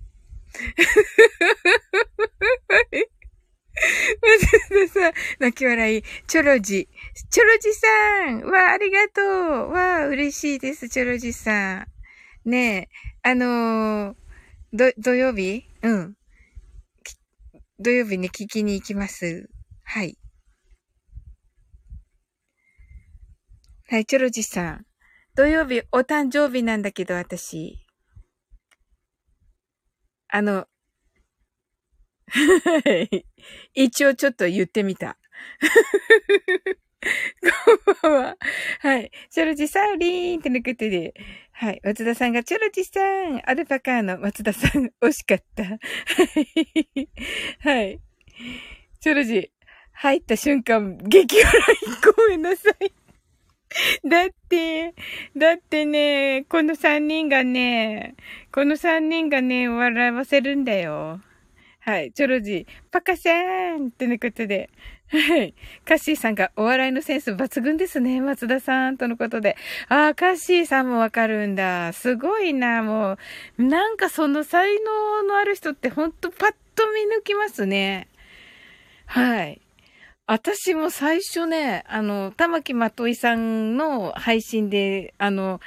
[4.23, 6.03] 松田さ、泣き笑い。
[6.27, 6.89] チョロジ。
[7.31, 11.87] チョロジさんわあ、りがとうわあ、嬉しいです、チョロジさ
[12.45, 12.51] ん。
[12.51, 12.89] ねえ、
[13.23, 14.17] あのー、
[14.73, 15.65] ど、土曜日？
[15.83, 16.17] うん。
[17.79, 19.49] 土曜日に聞きに行きます。
[19.85, 20.17] はい。
[23.89, 24.87] はい、チョロジさん。
[25.35, 27.79] 土曜日お誕生日なんだけど、私。
[30.29, 30.67] あの、
[33.75, 35.17] 一応ちょっと言ってみた。
[38.03, 38.37] こんばんは。
[38.81, 39.11] はい。
[39.31, 41.15] チョロジサウリーンって抜けてで。
[41.53, 41.81] はい。
[41.85, 45.65] 松田さんが、チョロジさん、アルパカーの松田さん、惜しかった。
[45.65, 45.71] は
[46.95, 47.09] い。
[47.61, 48.01] はい。
[49.01, 49.51] チョロジ、
[49.93, 51.87] 入った瞬間、激笑い。
[52.17, 52.93] ごめんなさい。
[54.09, 54.95] だって、
[55.37, 58.15] だってね、この三人がね、
[58.53, 61.21] この三人がね、笑わせるんだよ。
[61.87, 62.11] はい。
[62.11, 64.71] チョロジー、パカセーンってのことで。
[65.07, 65.55] はい。
[65.85, 68.21] カッシーさんがお笑いのセンス抜群ですね。
[68.21, 69.57] 松田さんとのことで。
[69.89, 71.93] ああ、カッシーさんもわかるんだ。
[71.93, 73.19] すごいな、も
[73.57, 73.63] う。
[73.63, 78.09] なんかその才能のある人ってほんとパッと見抜きますね。
[79.07, 79.61] はい。
[80.27, 85.61] 私も最初ね、あの、玉木まといさんの配信で、あの、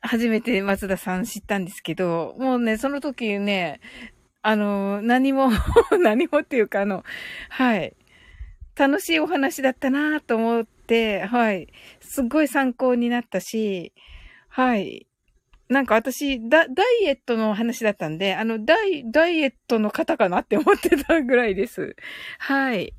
[0.00, 3.80] 初めて松田さん知ったんですけど、もうね、その時ね、
[4.46, 5.50] あの、何も
[6.00, 7.02] 何もっていうか、あの、
[7.50, 7.96] はい。
[8.76, 11.68] 楽しいお話だったなと思って、はい。
[12.00, 13.92] すっごい参考になったし、
[14.48, 15.06] はい。
[15.68, 21.96] なんか私、ダ、ダイエットの話だったんで、あの、ダイ、ダイエットの方かなって思ってたぐらいです。
[22.38, 22.94] はい。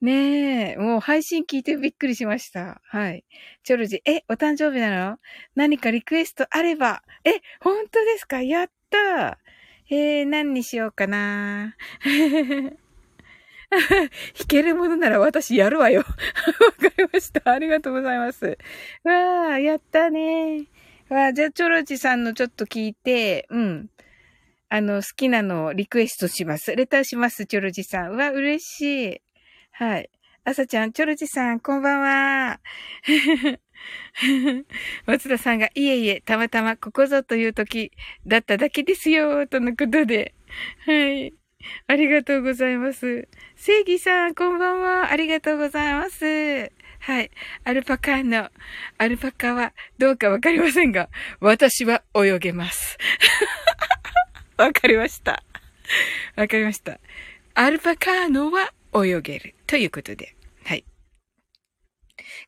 [0.00, 2.82] ねえ、もう配信聞いてびっくりしました。
[2.84, 3.24] はい。
[3.62, 5.18] チョルジ、え、お誕生日なの？
[5.54, 7.02] 何かリクエストあれば。
[7.24, 8.42] え、本当ですか？
[8.42, 9.38] やった
[9.90, 11.76] えー、何にしようかな
[13.70, 14.10] 弾
[14.48, 16.00] けるものなら私やるわよ。
[16.04, 17.52] わかりました。
[17.52, 18.58] ありがとうございます。
[19.02, 20.66] わあ、やったね。
[21.08, 23.90] わあ、じゃあ、チョロチさんのちょっと聞いて、うん。
[24.68, 26.74] あの、好きなのをリクエストします。
[26.74, 28.12] レターします、チョロチさん。
[28.12, 29.20] うわ、嬉しい。
[29.72, 30.10] はい。
[30.44, 32.60] あさちゃん、チョロチさん、こんばんは。
[35.06, 37.92] 松田さんが、いえいえ、たまたまここぞという時
[38.26, 40.34] だっただけですよ、とのことで。
[40.86, 41.32] はい。
[41.86, 43.28] ありがとうございます。
[43.56, 45.10] 正義さん、こんばんは。
[45.10, 46.70] ありがとうございます。
[47.00, 47.30] はい。
[47.64, 48.50] アルパカの、
[48.98, 51.08] アルパカはどうかわかりませんが、
[51.40, 52.98] 私は泳げます。
[54.56, 55.42] わかりました。
[56.36, 56.98] わかりました。
[57.54, 59.54] アルパカーノは泳げる。
[59.66, 60.34] ということで。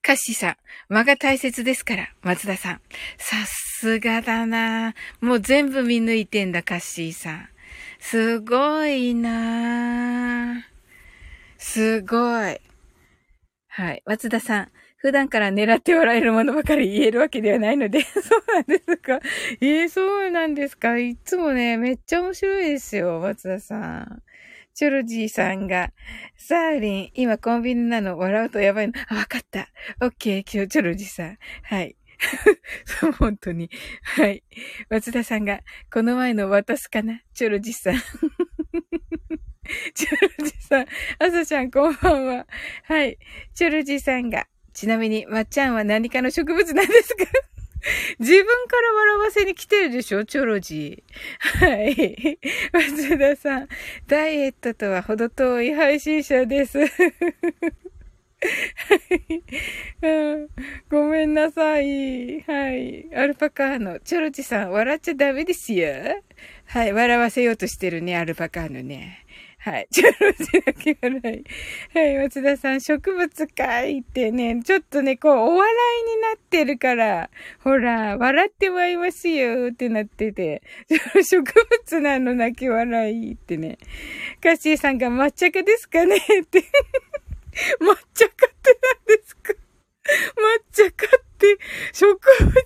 [0.06, 0.56] カッシーさん、
[0.88, 2.80] 間が大切ですから、松田さん。
[3.18, 7.48] さすがだなもう全部見抜いてんだ、カッシーさん。
[7.98, 10.64] すごいな
[11.58, 12.16] すご
[12.48, 12.60] い。
[13.66, 14.02] はい。
[14.06, 14.68] 松田さん。
[14.98, 19.18] 普段から狙って笑えるものばかり言えるわけではないので、 そうなんですか。
[19.60, 21.00] ええー、そうなんですか。
[21.00, 24.22] いつもね、めっちゃ面白いですよ、松田さん。
[24.76, 25.90] チョロジーさんが、
[26.36, 28.92] サーリン、今コンビニなの、笑うとやばいの。
[29.08, 29.68] あ、わかった。
[30.02, 31.38] オッケー、今日チョロジーさん。
[31.62, 31.96] はい。
[33.18, 33.70] 本当に。
[34.02, 34.44] はい。
[34.90, 35.60] 松田さんが、
[35.90, 37.22] この前の渡すかな？
[37.32, 37.94] チョロジーさん。
[39.94, 40.86] チョロジーさん、
[41.20, 42.46] あさちゃんこんばんは。
[42.84, 43.16] はい。
[43.54, 47.24] チョロジーさんが、ちなみに、まっちゃんは何かの植物なんですか？
[48.18, 50.24] 自分から笑わせに来てるでしょ？
[50.24, 51.66] チョロジー。
[51.66, 52.38] はい。
[52.72, 53.68] 松田さん、
[54.06, 56.78] ダイエットとは程遠い配信者です。
[56.78, 56.88] はい、
[60.02, 60.48] うん
[60.90, 62.40] ごめんなさい。
[62.42, 63.08] はい。
[63.14, 63.98] アルパカーノ。
[64.00, 65.88] チョロチさん、笑っちゃダメですよ。
[66.66, 66.92] はい。
[66.92, 69.25] 笑わせようとしてるね、アルパカーノね。
[69.66, 69.88] はい。
[69.90, 71.98] チョロジだけ笑い。
[71.98, 72.18] はい。
[72.18, 77.30] 松田さん、植物かいってね、ちょっとね、こう、お笑いになってるから、
[77.64, 80.62] ほら、笑ってまいますよってなってて、
[81.28, 83.78] 植物なの泣き笑いってね。
[84.40, 86.16] カッシーさんが抹茶かですかね？
[86.16, 86.60] って
[87.82, 89.52] 抹茶かって何ですか？
[89.52, 91.56] 抹茶かって
[91.92, 92.20] 植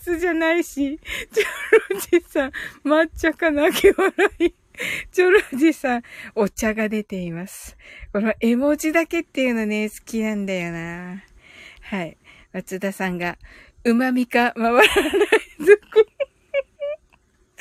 [0.05, 1.01] 物じゃないし、
[1.32, 2.53] チョロジさん、
[2.84, 4.55] 抹茶か泣き笑い。
[5.12, 6.02] チョロジさん、
[6.34, 7.76] お茶が出ています。
[8.12, 11.22] この絵文字だけっていうのね、好きなんだよな。
[11.82, 12.16] はい。
[12.52, 13.38] 松田さんが、
[13.84, 14.86] 旨味か回らない
[15.58, 16.06] 族。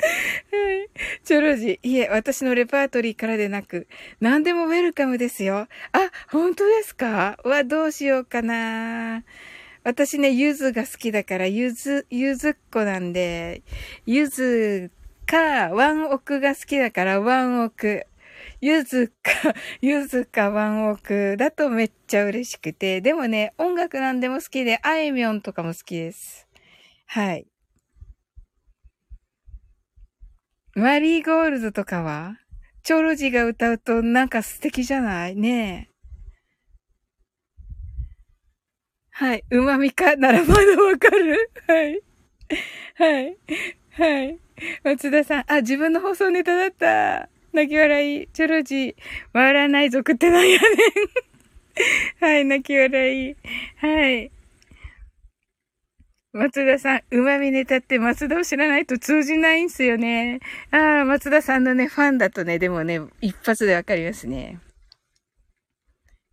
[0.00, 0.88] はい。
[1.24, 1.78] チョロジ。
[1.82, 3.86] いえ、私のレパートリーからでなく、
[4.20, 5.68] 何でもウェルカムですよ。
[5.92, 7.38] あ、本当ですか？
[7.44, 9.24] わ、どうしようかな。
[9.82, 13.62] 私ね、ゆずが好きだから、ゆず、ゆずっ子なんで、
[14.06, 14.90] ゆず
[15.30, 18.06] か、ワンオクが好きだから、ワンオク。
[18.60, 23.00] ゆずか、 ゆずかワンオクだとめっちゃ嬉しくて。
[23.00, 26.48] でもね、音楽なんでも好きで、あいみょんとかも好きです。
[27.06, 27.46] はい。
[30.74, 32.38] マリーゴールドとかは
[32.82, 35.36] チョロジが歌うとなんか素敵じゃない？
[35.36, 35.94] ねえ。
[39.10, 39.44] はい。
[39.50, 40.16] 旨味か？
[40.16, 41.50] ならまだわかる？
[41.66, 42.00] はい。
[42.96, 43.36] はい。
[43.92, 44.38] はい。
[44.84, 45.44] 松田さん。
[45.46, 47.28] あ、自分の放送ネタだった。
[47.52, 48.28] 泣き笑い。
[48.28, 48.96] チョロジ
[49.32, 50.60] 笑わない族ってなんやねん。
[52.24, 52.44] はい。
[52.44, 53.36] 泣き笑い。
[53.76, 54.30] はい。
[56.32, 60.38] 松田さん、旨味ネタって松田を知らないと通じないんすよね。
[60.70, 64.60] ああ、松田さんのね、ファンだとね、でもね、一発でわかりますね。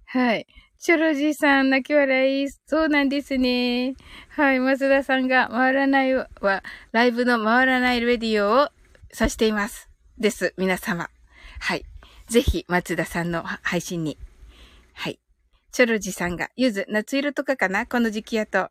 [0.06, 0.46] はい。
[0.80, 2.48] チョロジーさん、泣き笑い。
[2.68, 3.96] そうなんですね。
[4.30, 4.60] はい。
[4.60, 6.28] 松田さんが回らないは、
[6.92, 8.70] ライブの回らないレディオを
[9.14, 9.90] 指しています。
[10.18, 10.54] です。
[10.58, 11.10] 皆様。
[11.60, 11.84] はい。
[12.28, 14.18] ぜひ、松田さんの配信に。
[14.94, 15.20] はい。
[15.72, 17.86] チョロジーさんが、ゆず、夏色とかかな？
[17.86, 18.70] この時期やと。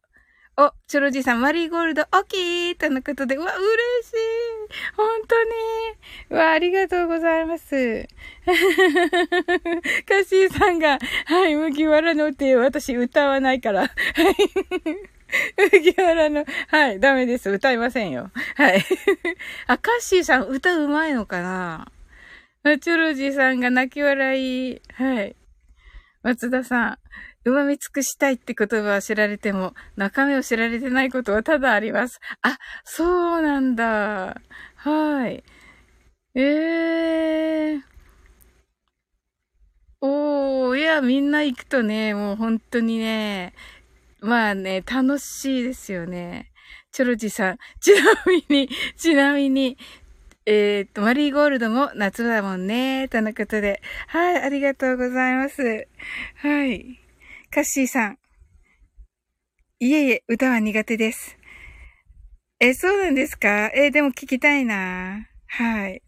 [0.59, 3.63] お、チョロジーさん、マリーゴールド、オッケーとのことで、うわ、嬉
[4.09, 4.17] しい
[4.97, 5.51] 本当に
[6.31, 8.09] うわ、ありがとうございます。
[8.47, 8.53] カ
[10.15, 13.81] ッシーさんが、はい、麦わらの手、私歌わないから。
[13.83, 13.91] はい。
[15.73, 17.51] 麦わらの、はい、ダメです。
[17.51, 18.31] 歌いませんよ。
[18.55, 18.83] はい。
[19.67, 21.93] あ、カッシーさん、歌うまいのかな
[22.81, 24.81] チョロジーさんが泣き笑い。
[24.95, 25.37] はい。
[26.23, 26.99] 松田さん、
[27.47, 32.19] 旨味尽くしたいって言葉は知られても、中身を知られてないことはただあります。
[32.43, 34.41] あ、そうなんだ。
[34.75, 35.45] はい。
[36.35, 37.83] ええー。
[40.01, 43.55] おー、いや、みんな行くとね、もう本当にね、
[44.21, 46.51] まあね、楽しいですよね。
[46.91, 47.59] チョロジさん。
[47.81, 49.79] ちなみに、ちなみに、
[50.47, 53.81] えー、っと、マリーゴールドも夏だもんね、とのことで。
[54.09, 55.87] はい、ありがとうございます。
[56.43, 57.06] はい。
[57.51, 58.19] カッシーさん。
[59.79, 61.39] いえいえ、歌は苦手です。
[62.61, 63.71] え、そうなんですか？
[63.75, 65.29] え、でも聞きたいな。
[65.47, 66.03] はい。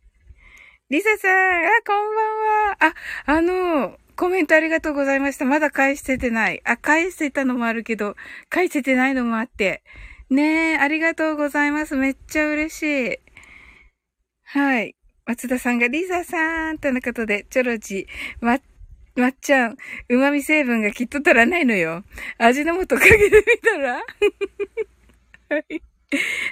[0.91, 2.27] リサさん、あ、こんばん
[2.71, 2.77] は。
[2.81, 2.95] あ、
[3.27, 5.45] あの、コメントありがとうございました。
[5.45, 6.61] まだ返せてない。
[6.65, 8.17] あ、返せたのもあるけど、
[8.49, 9.83] 返せてないのもあって。
[10.31, 11.97] ねえ、ありがとうございます。
[11.97, 13.19] めっちゃ嬉しい。
[14.45, 14.97] はい。
[15.27, 18.07] 松田さんがリサさんとのことで、チョロジ、
[18.41, 18.59] ま、
[19.19, 19.77] まっちゃん、
[20.09, 22.05] 旨味成分がきっと足らないのよ。
[22.39, 23.95] 味の素かけてみたら？
[25.51, 25.83] はい。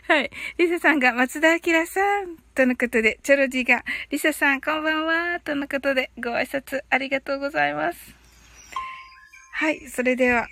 [0.08, 0.30] はい。
[0.58, 8.14] リサさんが松田明さんとのことで、チョロジーがリサさんこんばんはとのことで、ご挨拶ありがとうございます。
[9.52, 9.88] はい。
[9.88, 10.48] それでは、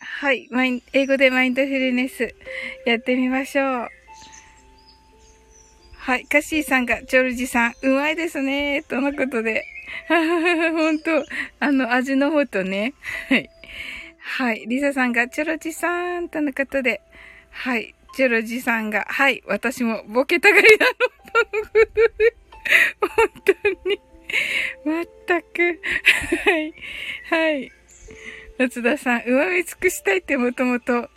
[0.00, 0.48] はい。
[0.50, 2.34] マイン、英語でマインドフルネス
[2.84, 3.97] やってみましょう。
[6.08, 6.24] はい。
[6.24, 8.82] カッシーさんが、チョルジさん、うまいですね。
[8.82, 9.66] とのことで。
[10.08, 11.22] ほんと、
[11.60, 12.94] あの、味の方とね。
[13.28, 13.50] はい。
[14.18, 14.64] はい。
[14.66, 17.02] リサさんが、チョロジさん、とのことで。
[17.50, 17.94] はい。
[18.16, 19.42] チョロジさんが、はい。
[19.46, 22.36] 私もボケたがりなの、とのことで。
[23.00, 23.42] 本
[23.84, 24.00] 当に。
[24.86, 25.78] まったく。
[26.46, 26.74] はい。
[27.28, 27.72] はい。
[28.58, 31.10] 松田さん、旨味尽くしたいってもともと、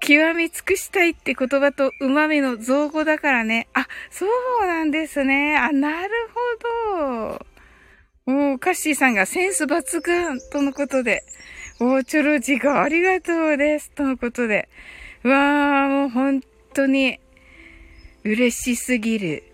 [0.00, 3.68] 極み尽くしたいって言葉と旨味の造語だからね。
[3.74, 4.26] あ、そ
[4.62, 5.56] うなんですね。
[5.56, 6.08] あ、なる
[6.96, 7.46] ほど。
[8.26, 11.22] おーカッシーさんがセンス抜群とのことで。
[11.80, 13.90] おーチョロジがありがとうです。
[13.90, 14.68] とのことで。
[15.22, 16.42] わー、もう本
[16.74, 17.20] 当に
[18.24, 19.44] 嬉しすぎる。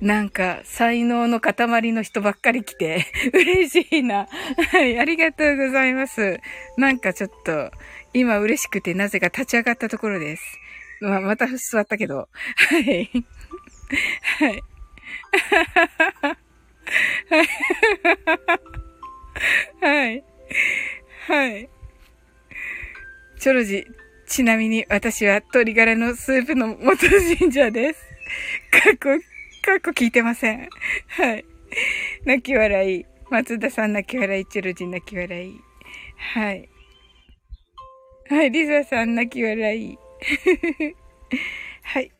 [0.00, 4.28] なんか、才能の塊の人ばっかり来て、嬉しいな。
[4.72, 6.40] はい、ありがとうございます。
[6.78, 7.70] なんかちょっと、
[8.12, 10.42] 今嬉しくてなぜか立ち上がったところです。
[11.00, 12.28] まあまた座ったけど。
[12.56, 13.10] はい。
[14.38, 14.62] はい。
[19.80, 20.24] はい。
[21.26, 21.68] はい。
[23.38, 23.86] チョロジ、
[24.26, 28.04] ちなみに私は鶏ガラのスープの元神社です。
[28.70, 28.98] 過去
[29.62, 30.68] かっこ聞いてません。
[31.08, 31.44] はい。
[32.24, 33.06] 泣き笑い。
[33.30, 34.46] 松田さん泣き笑い。
[34.46, 35.60] チェルジ泣き笑い。
[36.34, 36.68] はい。
[38.30, 38.50] はい。
[38.52, 39.98] リザさん泣き笑い。
[41.82, 42.12] はい。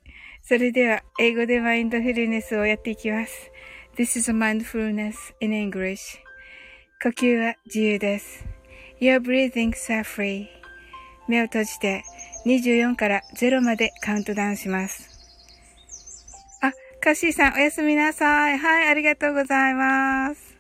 [0.43, 3.53] それでは、英語でマインドフルネスをやっていきます。
[3.95, 6.19] This is mindfulness in English.
[7.01, 8.45] 呼吸は自由です。
[9.01, 10.49] Your breathings are free.
[11.29, 12.03] 目を閉じて
[12.45, 15.09] 24から0までカウントダウンします。
[16.61, 18.59] あカッシーさん、おやすみなさい。
[18.59, 20.59] はい、ありがとうございます。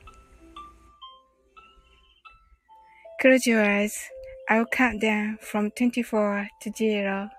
[3.20, 4.19] Close your eyes.
[4.50, 7.30] I'll count down from 24 to 0.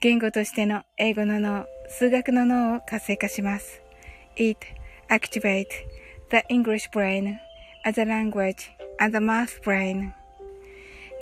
[0.00, 3.80] 言語としての英語の脳、数学の脳を活性化します。
[4.36, 4.58] It
[5.08, 5.66] activate
[6.30, 7.36] the English brain
[7.84, 8.68] as a language
[8.98, 10.10] and the math brain.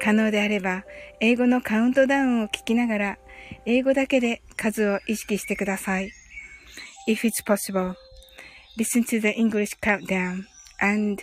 [0.01, 0.83] 可能であれば、
[1.21, 3.19] 英語のカウントダウンを聞きながら、
[3.67, 6.11] 英語だけで数を意識してください。
[7.07, 7.97] If it's possible,
[8.79, 10.45] listen to the English countdown
[10.81, 11.23] and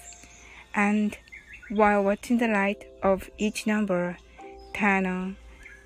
[0.74, 1.16] And
[1.70, 4.16] while watching the light of each number
[4.74, 5.36] turn on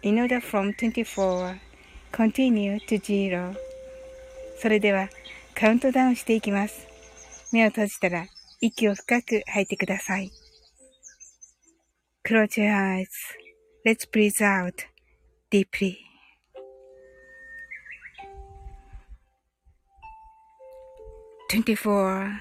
[0.03, 1.61] in order from 24
[2.13, 3.55] continue to zero
[4.59, 5.09] それでは
[5.55, 6.87] カウントダウンしていきます。
[7.53, 8.27] 目を閉じたら
[8.61, 10.31] 息を深く吐いてください。
[12.27, 13.07] Close your eyes.
[13.85, 14.87] Let's breathe out
[15.51, 15.97] deeply.
[21.51, 22.41] 24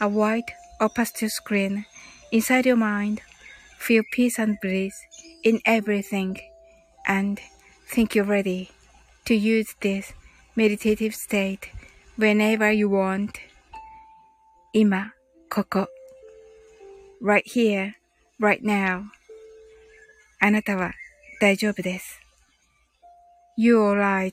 [0.00, 1.86] a white or pastel screen
[2.32, 3.20] inside your mind.
[3.78, 4.94] Feel peace and bliss
[5.42, 6.38] in everything
[7.06, 7.40] and
[7.88, 8.70] think you're ready
[9.24, 10.12] to use this
[10.54, 11.70] meditative state
[12.16, 13.38] whenever you want.
[14.72, 15.14] 今、
[15.48, 15.88] ここ。
[17.20, 17.94] right here,
[18.38, 19.04] right now.
[20.40, 20.94] あなたは
[21.40, 22.20] 大丈夫です。
[23.58, 24.32] You're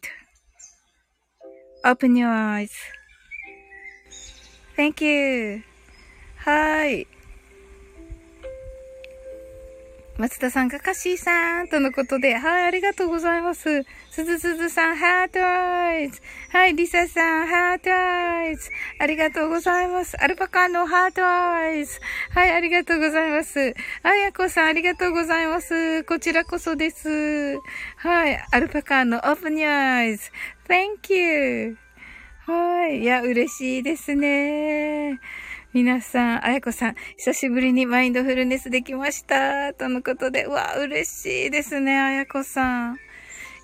[1.83, 2.29] alright.Open your
[4.76, 5.62] Thank you.
[6.36, 7.06] はい。
[10.18, 13.84] 松田さんがカッシーさんとのことで、はい、ありがとうございます。
[14.10, 16.20] すずすずさん、 heart eyes。
[16.50, 18.70] はい、リサさん、 heart eyes。
[19.00, 20.16] ありがとうございます。
[20.22, 21.98] アルパカの heart eyes。
[22.30, 23.74] はい、ありがとうございます。
[24.02, 26.04] あやこさん、ありがとうございます。
[26.04, 27.56] こちらこそです。
[27.96, 30.30] はい、アルパカの open eyes。
[30.68, 31.81] Thank you.
[32.52, 35.18] はい、いや、嬉しいですね。
[35.72, 39.72] 皆さん、あやこさん、久しぶりにマインドフルネスできました。
[39.72, 42.98] とのことで、うわ、嬉しいですね、あやこさん。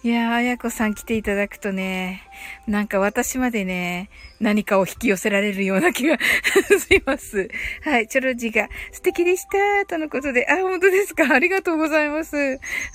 [0.02, 2.22] いや、あやこさん来ていただくとね、
[2.66, 4.10] なんか私までね、
[4.40, 6.16] 何かを引き寄せられるような気が
[6.78, 7.48] します。
[7.82, 9.86] はい、チョロジが素敵でした。
[9.86, 11.34] とのことで、あ、本当ですか？
[11.34, 12.36] ありがとうございます。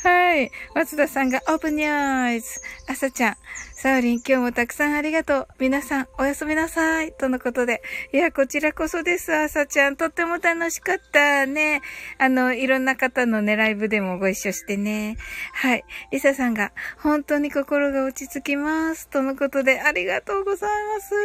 [0.03, 0.51] はい。
[0.75, 2.61] 松田さんがオープンニャーイズ。
[2.87, 3.35] あさちゃん、
[3.73, 5.47] サウリン、今日もたくさんありがとう。
[5.59, 7.11] 皆さん、おやすみなさい。
[7.11, 7.81] とのことで。
[8.13, 9.97] いや、こちらこそです、あさちゃん。
[9.97, 11.81] とっても楽しかったね。
[12.17, 15.17] あの、いろんな方のね、ライブでもご一緒してね。
[15.53, 15.83] はい。
[16.11, 19.09] リサさんが、本当に心が落ち着きます。
[19.09, 21.15] とのことで、ありがとうございます。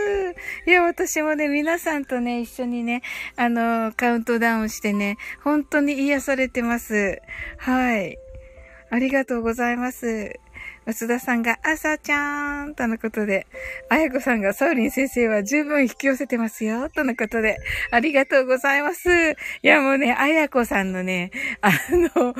[0.66, 3.02] いや、私もね、皆さんとね、一緒にね、
[3.36, 7.20] あの、カウントダウンしてね、本当に癒されてます。
[7.58, 8.18] はい。
[8.90, 10.40] ありがとうございます。
[10.88, 13.46] 松田さんが、朝ちゃーんとのことで、
[13.90, 17.58] あやこさんが、サウリン先生は十分引き寄せてますよとのことで、
[17.90, 19.10] ありがとうございます。
[19.10, 21.30] いや、もうね、あやこさんのね、
[21.60, 22.34] あの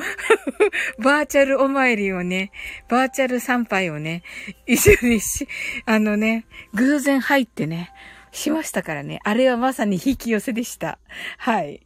[0.97, 2.51] バーチャルお参りをね、
[2.87, 4.23] バーチャル参拝をね、
[4.65, 5.47] 一緒にし、
[5.85, 7.91] あのね、偶然入ってね、
[8.31, 9.19] しましたからね。
[9.25, 10.97] あれはまさに引き寄せでした。
[11.37, 11.81] はい。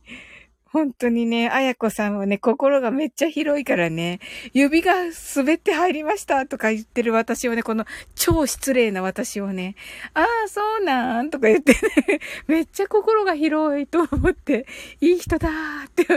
[0.74, 4.20] 本当にね、あやこさんはね、心がめっちゃ広いからね、
[4.54, 4.94] 指が
[5.36, 9.76] 滑って入りましたとか言ってる私をね、この超失礼な私をね、
[10.16, 14.66] ああ、そうなんとか言ってね、 めっちゃ心が広いと思って、
[15.00, 16.08] いい人だーって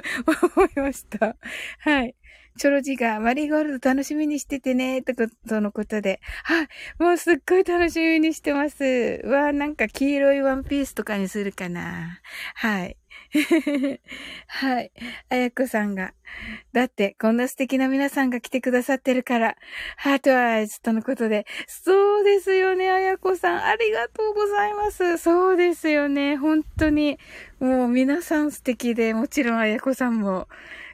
[0.56, 1.36] 思いました。
[1.80, 2.14] はい。
[2.56, 6.20] チョロジがマリーゴールド楽しみにしててね、とこと、のことで。
[6.44, 6.68] はい。
[6.98, 9.20] もうすっごい楽しみにしてます。
[9.22, 12.20] うわ、なんか黄色いワンピースとかにするかな。
[12.54, 12.96] はい。
[14.48, 14.92] はい。
[15.28, 16.14] あやこさんが。
[16.72, 19.56] だって、こんな素敵な皆さんが来てくださってるから、
[19.96, 21.46] ハートアイズとのことで。
[21.66, 23.64] そうですよね、あやこさん。
[23.64, 25.18] ありがとうございます。
[25.18, 26.36] そうですよね。
[26.36, 27.18] 本当に。
[27.60, 30.48] もう皆さん素敵で、もちろんあやこさんも。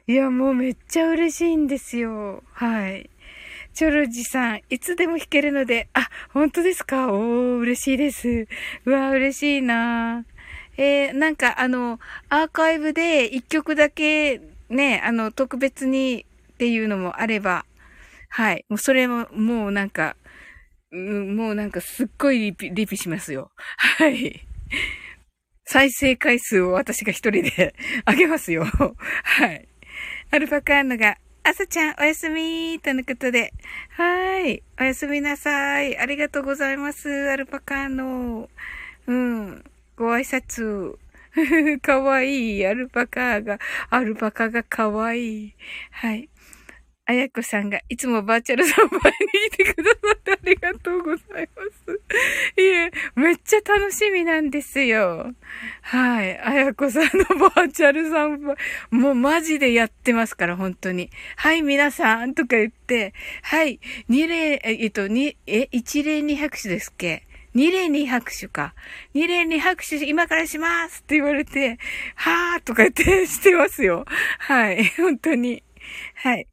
[0.07, 2.43] いや、もうめっちゃ嬉しいんですよ。
[2.51, 3.09] はい。
[3.73, 7.11] チョルジさん、いつでも弾けるので、あ、本当ですか？
[7.11, 8.47] おー、嬉しいです。
[8.85, 10.25] うわ、嬉しいな
[10.77, 11.99] えー、なんかあの、
[12.29, 17.65] アーカイブで一曲だけね、あの、特別にっていうのもあれば、
[18.29, 18.65] はい。
[18.69, 20.15] もうそれも、もうなんか、
[20.91, 23.51] うん、もうなんかすっごいリピ、リピしますよ。
[23.99, 24.47] はい。
[25.65, 28.65] 再生回数を私が一人で あげますよ。
[28.65, 29.67] はい。
[30.31, 33.53] アルファカーノが、朝ちゃんおやすみーとのことで。
[33.89, 34.63] はい。
[34.79, 35.97] おやすみなさい。
[35.97, 37.29] ありがとうございます。
[37.29, 38.49] アルパカーノ。
[39.07, 39.63] うん。
[39.95, 40.97] ご挨拶。
[41.81, 42.65] かわいい。
[42.65, 45.55] アルパカが、アルパカがかわいい。
[45.91, 46.29] はい。
[47.05, 52.01] あやこさんがいつもバーチャル3倍にいてくださってありがとうございます。
[52.61, 55.33] いえ、めっちゃ楽しみなんですよ。
[55.81, 56.39] はい。
[56.39, 58.55] あやこさんのバーチャル3倍。
[58.91, 61.09] もうマジでやってますから、本当に。
[61.35, 67.27] はい、皆さんとか言って、はい、二例、えっと、二、え、一例二拍手ですっけ？
[67.53, 68.73] 二礼二拍手か。
[69.13, 71.77] 二礼二拍手今からしますって言われて、
[72.15, 74.05] はーとか言って してますよ。
[74.39, 74.85] はい。
[74.97, 75.63] 本当に。
[76.15, 76.47] はい。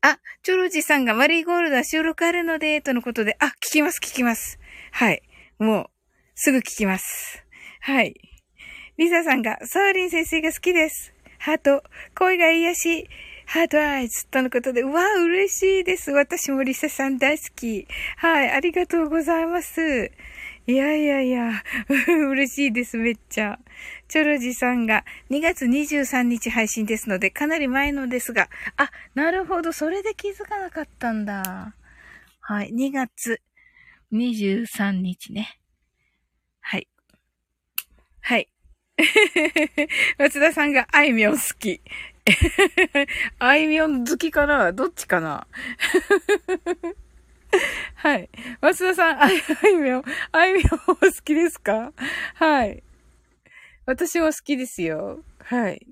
[0.00, 4.58] あ、チョロジさんがマリーゴールドは収録あるので、とのことで、あ、聞きます、聞きます。
[4.90, 5.22] はい。
[5.58, 5.90] もう、
[6.34, 7.44] すぐ聞きます。
[7.80, 8.14] はい。
[8.98, 11.14] リサさんが、さおりん先生が好きです。
[11.38, 11.82] ハート、
[12.14, 13.08] 声が癒し、
[13.46, 16.10] heart eyes とのことで、うわ嬉しいです。
[16.10, 17.86] 私もリサさん大好き。
[18.16, 20.10] はい、ありがとうございます。
[20.66, 21.62] いやいやいや、
[22.30, 23.58] 嬉しいです、めっちゃ。
[24.06, 31.74] チョロジさんが2月23日配信ですので、かなり前のですが、あ、なるほど、それで気づかなかったんだ。
[32.40, 33.40] はい、2月
[34.12, 35.58] 23日ね。
[36.60, 36.88] はい。
[38.20, 38.51] はい。
[40.18, 41.80] 松田さんがあいみょん好き。
[43.38, 44.72] あいみょん好きかな？
[44.72, 45.46] どっちかな？
[47.96, 48.30] はい。
[48.60, 49.34] 松田さん、あい
[49.80, 51.92] みょん、あいみょん好きですか？
[52.34, 52.82] はい。
[53.86, 55.24] 私も好きですよ。
[55.40, 55.86] はい。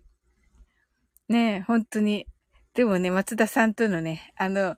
[1.28, 2.26] ねえ、本当に。
[2.74, 4.76] でもね、松田さんとのね、あの、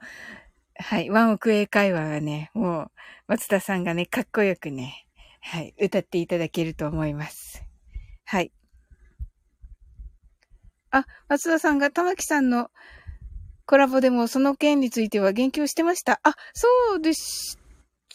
[0.76, 2.90] はい、ワンオク英会話はね、もう、
[3.28, 5.06] 松田さんがね、かっこよくね、
[5.40, 7.61] はい、歌っていただけると思います。
[8.32, 8.50] はい。
[10.90, 12.70] あ、松田さんが玉木さんの
[13.66, 16.18] コラボでもその件については言及してました。
[16.22, 17.58] あ、そうです。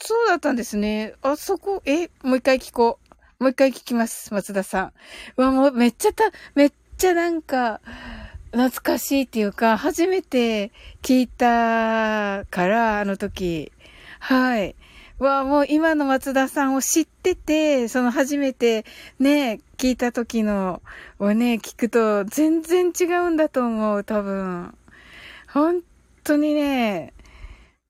[0.01, 1.13] そうだったんですね。
[1.21, 2.97] あそこ、え、もう一回聞こ
[3.39, 3.43] う。
[3.43, 4.93] もう一回聞きます、松田さん。
[5.37, 6.23] うわ、もうめっちゃた、
[6.55, 7.79] めっちゃなんか、
[8.53, 10.71] 懐かしいっていうか、初めて
[11.03, 13.71] 聞いたから、あの時。
[14.19, 14.75] はい。
[15.19, 18.85] わあ、もう今の松田さんを知ってて、その初めて
[19.19, 20.81] ね、聞いた時の
[21.17, 24.75] をね、聞くと全然違うんだと思う、多分。
[25.51, 25.81] 本
[26.23, 27.13] 当にね、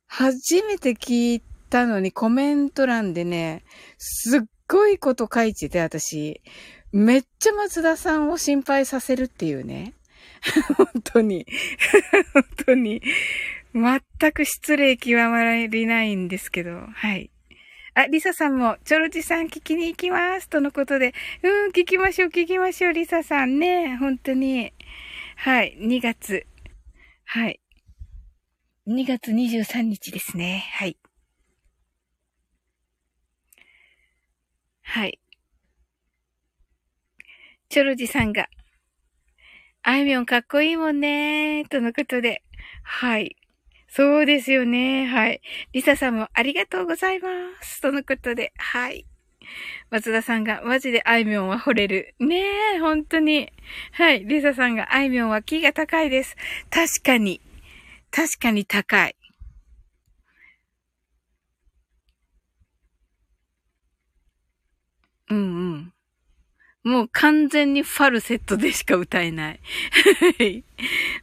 [0.07, 3.63] 初めて聞いたのにコメント欄でね、
[3.97, 6.41] すっごいこと書いてて、私。
[6.93, 9.93] めっちゃ松田さんを心配させるっていうね。
[10.77, 11.45] 本当に。
[12.33, 13.01] 本当に。
[13.73, 17.29] 全く失礼極まりないんですけど、はい。
[17.93, 20.49] あ、リサさんも、チョロジさん聞きに行きます。
[20.49, 23.97] とのことで、うん、聞きましょう、聞きましょう、リサさんね。
[23.97, 24.73] 本当に。
[25.37, 26.45] はい、2月。
[27.25, 27.59] はい。
[28.87, 30.65] 2月23日ですね。
[30.73, 30.97] はい。
[34.83, 35.19] はい。
[37.69, 38.47] チョロジさんが、
[39.83, 42.43] あいみょんかっこいいもんねとのことで、
[42.83, 43.36] はい。
[43.97, 45.07] そうですよね。
[45.07, 45.41] はい。
[45.73, 47.29] リサさんもありがとうございま
[47.63, 47.81] す。
[47.81, 49.07] とのことで、はい。
[49.89, 52.13] 松田さんが、マジであいみょんは惚れる。
[52.19, 53.51] ねえ、本当に。
[53.93, 54.23] はい。
[54.23, 56.35] リサさんが、あいみょんは木が高いです。
[56.69, 57.41] 確かに。
[58.11, 59.15] 確かに高い。
[65.31, 65.93] うんうん。
[66.87, 69.59] もう完全にファルセットでしか歌えない。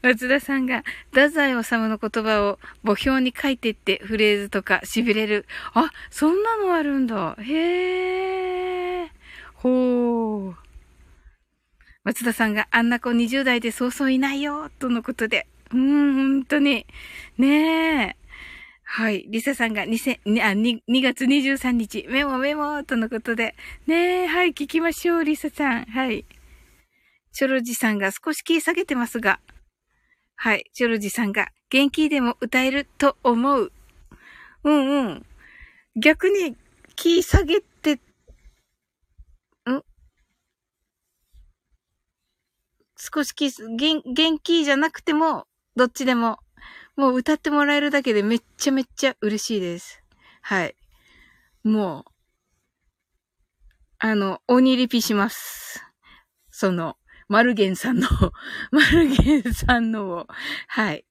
[0.03, 5.47] 松田さんが、太宰治の言葉を墓標に書いてってフレーズとか痺れる。
[5.73, 7.37] あ、そんなのあるんだ。
[7.41, 9.09] へー。
[9.55, 10.55] ほー。
[12.05, 15.47] 松田さんが、あんな子20代でそうそういないよ、とのことで。
[15.71, 16.87] うーん、本当に。
[17.39, 18.24] ねえ。
[18.97, 19.25] はい。
[19.29, 23.57] リサさんが2000 2月23日、メモメモとのことで。
[23.89, 25.85] ねえ、はい、聞きましょう、リサさん。
[25.87, 26.25] はい。
[27.33, 29.41] チョロジさんが少しキー下げてますが。
[30.37, 30.71] はい。
[30.73, 33.73] チョロジさんが元気でも歌えると思う。
[34.63, 35.27] うんうん。
[36.01, 36.57] 逆に、
[36.95, 37.99] キー下げて、ん？
[42.97, 46.39] 少しキー、元気じゃなくても、どっちでも
[46.97, 50.03] もう歌ってもらえるだけでめっちゃめっちゃ嬉しいです。
[50.43, 50.77] はい。
[51.65, 52.11] もう、
[53.99, 55.83] あの、鬼リピします。
[56.51, 56.97] その、
[57.29, 58.09] マルゲンさんの
[58.71, 60.27] マルゲンさんのを、
[60.69, 61.05] はい。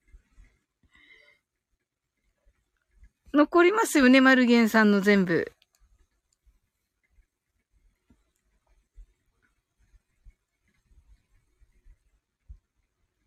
[3.33, 5.51] 残りますよね、マルゲンさんの全部。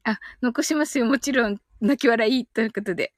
[0.04, 1.65] あ、残しますよ、もちろん。
[1.80, 3.12] 泣き笑いということで。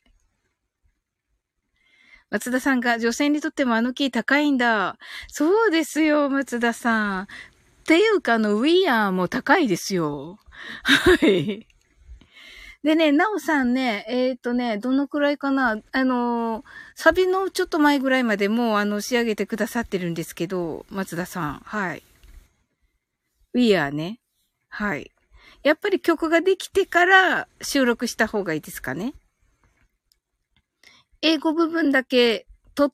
[2.30, 4.98] 松田さんが女性にとってもあのキー高いんだ。
[5.28, 7.22] そうですよ、松田さん。
[7.22, 7.26] っ
[7.86, 10.38] ていうか、あの、ウィアーも高いですよ。
[10.82, 11.66] はい。
[12.84, 21.62] でね、なおさんね、えっ、ー、とね、どのくらいかなあのー、サビのちょっと前ぐらいまでもう、あの、仕上げてくださってるんですけど、松田さん。
[21.64, 22.02] はい。
[23.54, 24.20] ウィアーね。
[24.68, 25.10] はい。
[25.68, 29.12] やっぱり曲ができてから収録した方がいいですかね？
[31.20, 32.92] 英語部分だけ撮っ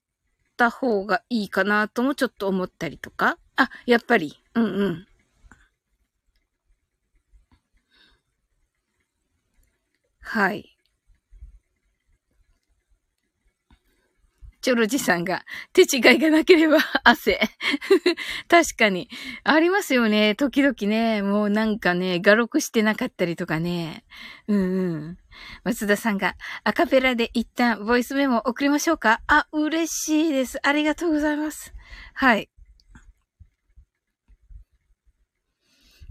[0.57, 3.39] た方がいいかなともちょっと思ったりとか？
[3.55, 4.43] あ、やっぱり。
[4.57, 5.07] うんうん。
[10.21, 10.74] はい。
[14.65, 15.45] チョロジさんが、
[15.75, 17.39] 手違いがなければ汗。
[18.49, 19.11] 確かに。
[19.43, 20.35] ありますよね。
[20.35, 21.21] 時々ね。
[21.21, 24.05] もうなんかね、画録してなかったりとかね。
[24.49, 25.19] うんうん。
[25.65, 30.59] 松田さんが、アカペラで一旦ボイスメモ送りましょうかあ、嬉しいです。
[30.67, 31.75] ありがとうございます。
[32.15, 32.49] はい。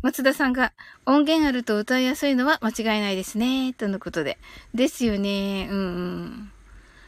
[0.03, 0.73] 松田さんが、
[1.07, 3.73] 音源あると歌いやすいのは間違いないですね。
[3.73, 4.37] とのことで。
[4.75, 5.67] ですよね。
[5.71, 5.81] うんう
[6.25, 6.52] ん。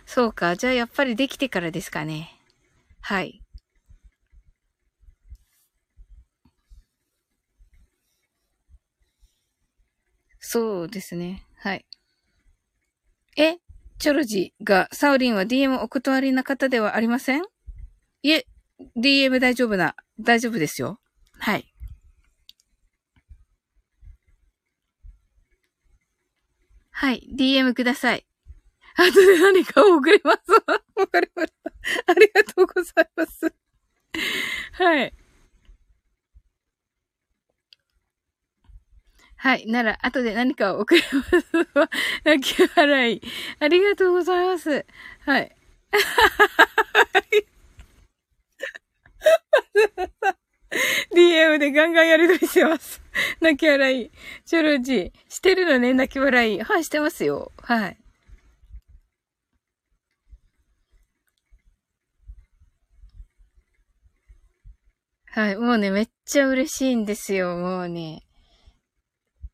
[0.06, 0.56] そうか。
[0.56, 2.32] じゃあやっぱりできてからですかね。
[3.02, 3.42] はい。
[10.40, 11.46] そうですね。
[11.58, 11.86] はい。
[13.38, 13.58] え
[14.00, 17.42] チョロジが、サウリンは DM お断りな方ではありません？
[18.24, 18.46] いえ、
[18.98, 21.00] DM 大丈夫な、大丈夫ですよ。
[21.40, 21.66] はい。
[26.92, 27.28] はい。
[27.36, 28.26] DM ください。
[28.98, 30.38] 後で何かを送ります。
[30.52, 31.72] わかりました。
[32.08, 33.54] ありがとうございます。
[34.74, 35.14] はい。
[39.38, 39.68] はい。
[39.68, 41.46] なら、後で何かを送ります。
[42.24, 43.22] 泣き笑い。
[43.60, 44.86] ありがとうございます。
[45.26, 45.56] はい。
[51.14, 53.02] DM でガンガンやりとりしてます。
[53.40, 54.12] 泣き笑い。
[54.46, 55.12] チョロジー。
[55.30, 56.62] してるのね、泣き笑い。
[56.62, 57.52] はい、してますよ。
[57.62, 57.98] はい。
[65.36, 68.22] はい、もうね、めっちゃ嬉しいんですよ、もうね。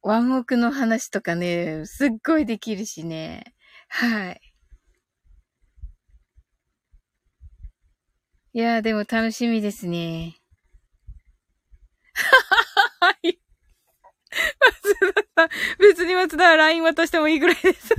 [0.03, 3.55] ワンオクの話とかね、すっごいできるしね。
[3.89, 4.41] はい。
[8.53, 10.35] いやー、でも楽しみですね。
[12.99, 13.39] はい。
[14.59, 17.95] 松田さん、別に松田は LINE 渡してもいいぐらいです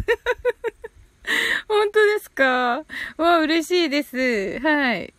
[1.67, 2.85] 本当ですか？
[3.17, 4.61] わ、嬉しいです。
[4.61, 5.13] はい。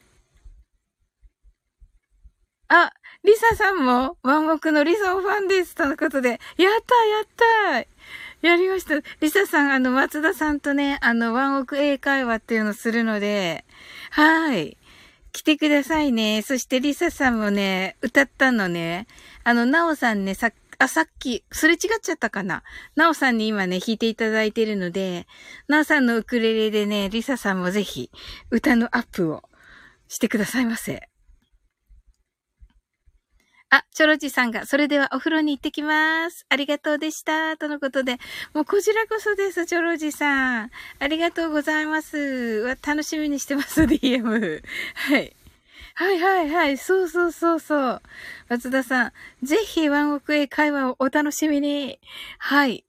[2.68, 2.91] あ、
[3.24, 5.76] リサさんも、ワンモクのリサオファンです。
[5.76, 6.30] とのことで。
[6.30, 7.84] やったやっ
[8.41, 8.95] たやりました。
[9.22, 13.66] リサさん、あの、松田さんとね、あの、ワンオク英会話っていうのをするので、
[14.11, 14.78] はい。
[15.32, 16.41] 来てくださいね。
[16.41, 19.07] そしてリサさんもね、歌ったのね。
[19.43, 20.53] あの、ナオさんね、さっ
[20.84, 22.64] あ、さっき、すれ違っちゃったかな。
[22.95, 25.28] ナオさんに今ね、弾いていただいてるので、
[25.68, 28.11] ナオさんのウクレレでね、リサさんもぜひ、
[28.51, 29.43] 歌のアップを
[30.09, 31.09] してくださいませ。
[33.76, 36.45] あ、チョロジさんが、それではお風呂に行ってきます。
[36.47, 37.57] ありがとうでした。
[37.57, 38.19] とのことで、
[38.53, 40.71] もうこちらこそです、チョロジさん。
[40.99, 42.78] ありがとうございます。
[42.86, 44.61] 楽しみにしてます、DM。
[44.93, 45.36] はい。
[45.95, 46.78] はいはいはい。
[46.78, 48.01] そうそうそうそう。
[48.47, 49.11] 松田さん、
[49.41, 51.99] ぜひワンオクエ会話をお楽しみに。
[52.38, 52.86] はい。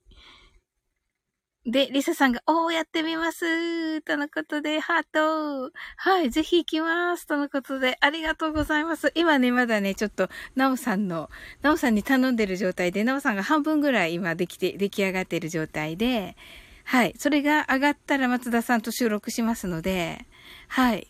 [1.67, 9.13] で、リサさんが、おー、やってみますとのことで、ハートはい、ぜひ行きますとのことで、ありがとうございます。
[9.15, 11.31] 今ね、まだね、ちょっと、ナオさんの、
[11.63, 16.37] ナオさんに頼んでる状態で、ナオさんが半分ぐらい今できて、出来上がってる状態で、
[16.85, 20.27] はい、それが上がったら松田さんと収録しますので、
[20.69, 21.09] はい。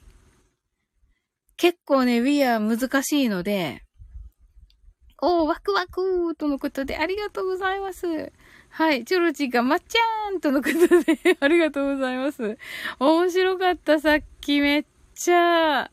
[1.56, 3.82] 結構ね、We are 難しいので、
[5.20, 8.32] おー、ワクワクとのことで、ありがとうございます。
[8.76, 9.04] はい。
[9.04, 12.58] チョロチがまっちゃーんとのことでありがとうございます。
[12.98, 15.36] 面白かった、さっきめっちゃ。
[15.82, 15.90] は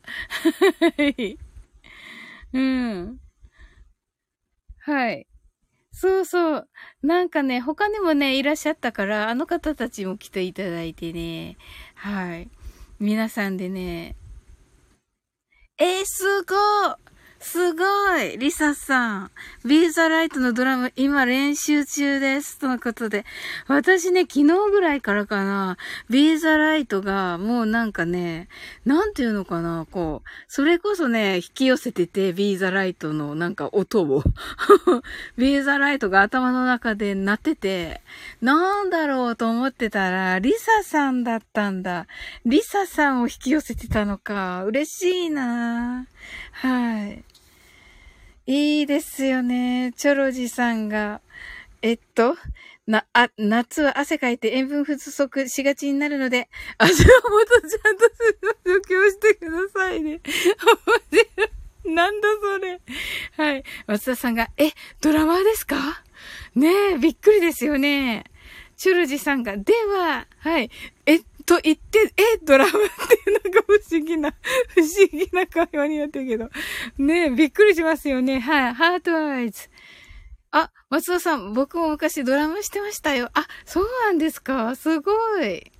[0.97, 1.38] い。
[2.53, 3.19] うん。
[4.79, 5.27] はい。
[5.91, 6.69] そうそう。
[7.03, 11.57] なんかね、他にもね、いらっしゃったから、あの方たちも来ていただいてね。
[11.93, 12.49] はい。
[12.99, 14.15] 皆さんでね。
[15.77, 17.11] えー、すごい
[17.43, 17.83] すご
[18.19, 19.31] いリサさん。
[19.65, 22.59] ビーザライトのドラム、今練習中です。
[22.59, 23.25] とのことで。
[23.67, 25.77] 私ね、昨日ぐらいからかな、
[26.07, 28.47] ビーザライトがもうなんかね、
[28.85, 34.23] なんていうのかな、こう、それこそね、引き寄せてて、ビーザライトのなんか音を。
[35.35, 38.01] ビーザライトが頭の中で鳴ってて、
[38.41, 42.05] なんだろうと思ってたら、リサさんだったんだ。
[42.45, 44.63] リサさんを引き寄せてたのか。
[44.65, 46.05] 嬉しいな
[46.51, 47.30] はい。
[48.54, 49.93] いいですよね。
[49.95, 51.22] チョロジさんが。
[51.82, 52.36] えっと、
[52.86, 58.10] な、あ、夏は汗かいて塩分不足しがちになるので、足をもとちゃんと
[58.66, 60.20] 除去してくださいね。
[61.86, 62.82] なんだそれ。
[63.38, 63.64] はい。
[63.88, 66.04] 松田さんが、え、ドラマーですか？
[66.54, 68.26] ねえ、びっくりですよね。
[68.76, 70.70] チュルジさんが、では、はい。
[71.06, 73.90] えっ、と言って、え、ドラムってなんか不思
[74.22, 74.34] な、
[74.74, 76.49] 不思議な会話になってるけど。
[76.97, 78.39] ねえびっくりしますよね。
[78.39, 78.74] はい。
[78.74, 79.69] ハートアイズ。
[80.51, 83.30] あ、松尾さん、僕も昔ドラムしてましたよ。
[83.34, 85.11] あ、そうなんですかすご
[85.41, 85.72] い。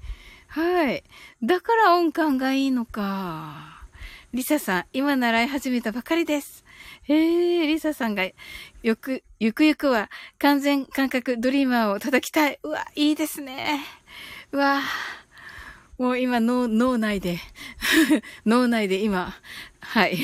[0.48, 1.04] はい。
[1.44, 3.86] だから音感がいいのか。
[4.34, 6.64] リサさん、今習い始めたばかりです。
[7.04, 8.24] へえ、リサさんが、
[8.82, 12.60] よく、ゆくゆくは完全感覚ドリーマーを叩きたい。
[12.64, 13.82] うわ、いいですね。
[14.54, 14.82] うわ、
[16.02, 17.38] もう今脳、脳内で、
[18.44, 19.36] 脳内で今、
[19.82, 20.18] はい。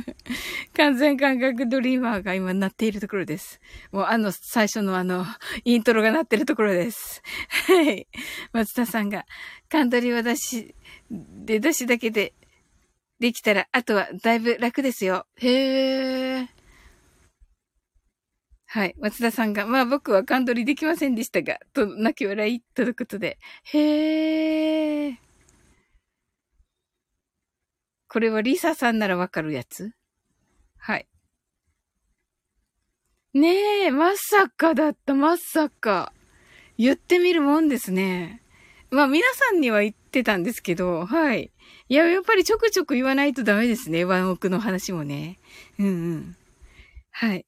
[0.74, 3.60] 完全感覚ドリーマーが今鳴っているところです。
[3.92, 5.26] もうあの、最初のあの、
[5.66, 7.20] イントロが鳴ってるところです。
[7.68, 8.08] はい。
[8.54, 9.26] 松田さんが、
[9.68, 10.74] カンドリは出し、
[11.10, 12.32] で、出しだけで
[13.20, 15.26] できたら、あとはだいぶ楽ですよ。
[15.36, 16.53] へー。
[18.74, 18.96] はい。
[18.98, 23.38] 松田さんが、まあ僕は勘取りできませんでしたが、と、泣き笑い、ということで。
[23.72, 25.14] へー。
[28.08, 29.92] これはリサさんならわかるやつ？
[30.76, 31.06] はい。
[33.32, 36.12] ねえ、まさかだった、まさか。
[36.76, 38.42] 言ってみるもんですね。
[38.90, 41.52] まあ皆さんには言ってたんですけど、はい。
[41.88, 44.04] いや、やっぱりちょくちょく言わないとダメですね。
[44.04, 45.38] ワンオクの話もね。
[45.78, 46.36] うんうん。
[47.12, 47.46] はい。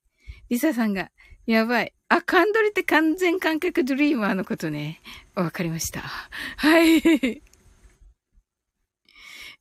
[0.49, 1.11] リサさんが、
[1.47, 1.93] やばい。
[2.09, 5.01] あ、カンドリって完全感覚ドリーマーのことね。
[5.35, 6.01] わかりました。
[6.01, 7.43] はい。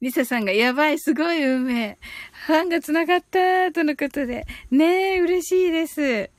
[0.01, 1.97] リサさんが、やばい、すごい運命。
[2.47, 4.45] ファンが繋がった、とのことで。
[4.71, 6.29] ねえ、嬉しいです。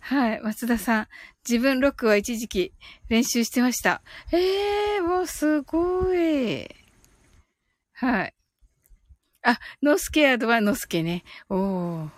[0.00, 0.40] はい。
[0.40, 1.08] 松田さん、
[1.48, 2.72] 自分ロックは一時期
[3.08, 4.02] 練習してました。
[4.32, 6.68] ええー、もうすごい。
[7.92, 8.34] はい。
[9.42, 11.22] あ、ノースケアドはノスケね。
[11.48, 12.08] おー。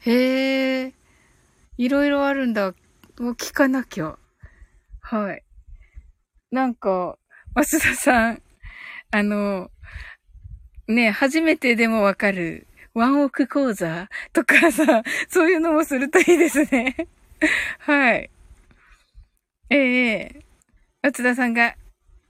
[0.00, 1.03] へえ。
[1.76, 2.74] いろいろあるんだ。
[3.18, 4.18] もう聞かなきゃ。
[5.00, 5.42] はい。
[6.50, 7.18] なんか、
[7.54, 8.42] 増田さん、
[9.10, 9.70] あの、
[10.86, 17.08] ね、初めてでもわかる、ワンオク講座とかさ、そういうのもするといいですね。
[17.80, 18.30] はい。
[19.70, 20.42] ええー、
[21.02, 21.74] 松田さんが、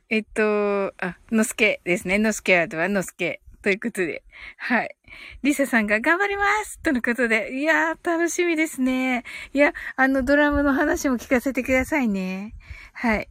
[0.09, 2.19] えっと、あ、のすけですね。
[2.19, 3.41] のすけアートはのすけ。
[3.63, 4.23] ということで。
[4.57, 4.95] はい。
[5.43, 7.59] リサさんが頑張りますとのことで。
[7.59, 9.25] いやー、楽しみですね。
[9.53, 12.55] いや、あの、ドラムの話も聞かせてくださいね。
[12.93, 13.29] はい。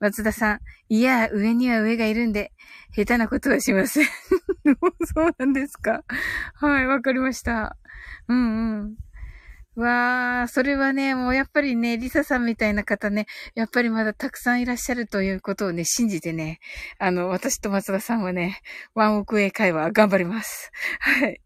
[0.00, 0.60] 松田さん。
[0.88, 2.52] いやー、上には上がいるんで、
[2.94, 4.06] 下手なことはしません。
[5.14, 6.04] そうなんですか。
[6.54, 7.76] はい、わかりました。
[8.28, 8.96] うんうん。
[9.76, 16.60] わあ、それはね、もうやっぱりね、リサさんみたいな方ね、やっぱりまだたくさんいらっしゃるということをね、信じてね、
[16.98, 18.60] あの、私と松田さんはね、
[18.94, 20.70] ワンオク英会話頑張ります。
[21.00, 21.40] はい。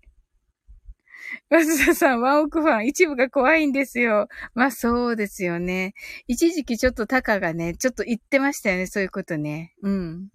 [1.50, 4.28] 松田さん、ワンオクファン、一部が怖いんですよ。
[4.54, 5.94] まあそうですよね。
[6.26, 9.74] 一時期ちょっとタカがね、ちょっと言ってましたよね、そういうことね。
[9.82, 10.28] うん。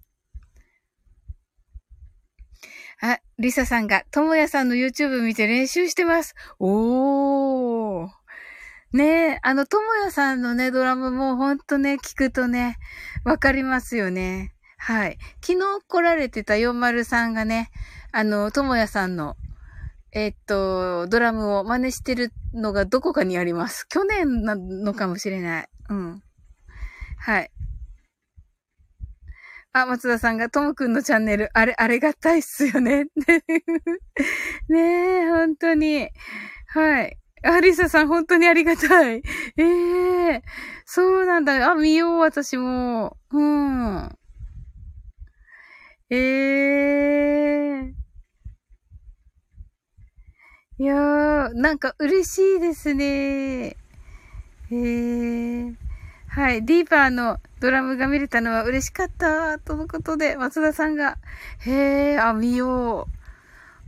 [3.00, 6.34] あ、リサさんが、ともやさんの YouTube 見て練習してます。
[6.58, 8.08] おー。
[8.92, 12.78] ねえ、あの、ともやさんのね、ドラムもほんとね、聞くとね、
[13.24, 14.54] わかりますよね。
[14.78, 15.18] はい。
[15.44, 17.70] 昨日来られてた403がね、
[18.12, 19.36] あの、ともやさんの、
[20.12, 23.88] えっと、ドラムを真似してるのがどこかにあります。
[23.88, 25.68] 去年なのかもしれない。
[25.88, 26.22] うん。
[27.18, 27.50] はい。
[29.74, 33.06] あ、松田さんが、ともくんのチャンネル、あれ、あれがたいっすよね。
[34.70, 34.78] ね
[35.22, 36.08] え、本当に。
[36.68, 37.18] はい。
[37.42, 39.22] アリサさん、本当にありがたい。
[39.56, 40.42] ええー、
[40.86, 41.72] そうなんだ。
[41.72, 43.16] あ、見よう、私も。
[43.32, 44.16] うん。
[46.10, 47.94] ええー。
[50.78, 53.06] いやー、なんか嬉しいですね。
[53.66, 53.76] え
[54.70, 55.83] えー。
[56.34, 56.64] はい。
[56.66, 61.16] ディーパーのドラムが見れたのは嬉しかった、とのことで、松田さんが、
[61.60, 63.16] へえ、あ、見よう。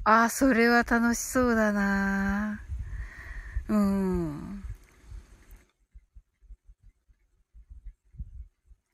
[0.04, 2.60] あ、それは楽しそうだな
[3.68, 4.62] うん。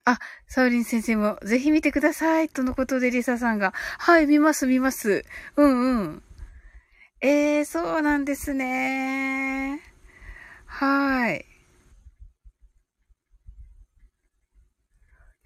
[0.07, 2.49] あ、サウリン先生もぜひ見てください。
[2.49, 5.27] とのことでリサさんが、はい、見ます、見ます。
[5.57, 6.23] うんうん。
[7.21, 9.81] ええー、そうなんですね。
[10.67, 11.52] はい。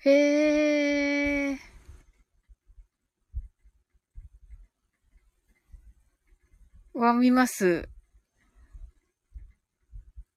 [0.08, 1.58] へえ。
[6.94, 7.88] は見ます。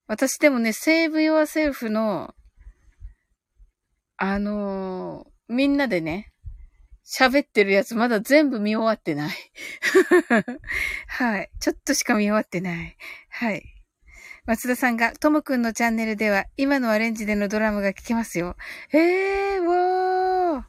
[0.08, 2.34] 私でもね、Save Yourself の、
[4.16, 6.32] あのー、みんなでね、
[7.06, 9.36] 喋ってるやつまだ全部見終わってない。
[11.06, 11.50] はい。
[11.60, 12.96] ちょっとしか見終わってない。
[13.28, 13.79] はい。
[14.46, 18.56] 松田さんが、ともくんのチャンネルでは、今のアレンジでのドラムが聴けますよ。
[18.92, 20.64] えー、わー。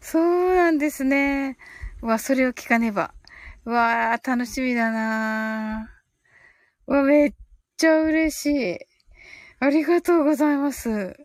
[0.00, 1.56] そうなんですね。
[2.02, 3.14] わ、それを聞かねば。
[3.64, 6.92] わー、楽しみだなー。
[6.92, 7.34] わ、めっ
[7.78, 8.78] ちゃ嬉しい。
[9.60, 11.16] ありがとうございます。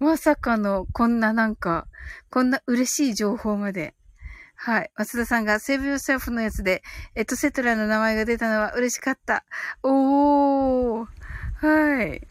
[0.00, 1.86] まさかの、こんななんか、
[2.30, 3.94] こんな嬉しい情報まで。
[4.56, 4.90] はい。
[4.96, 6.82] 松田さんが Save Yourself のやつで、
[7.14, 9.44] エトセトラの名前が出たのは嬉しかった。
[9.82, 11.06] おー。
[11.56, 12.22] はい。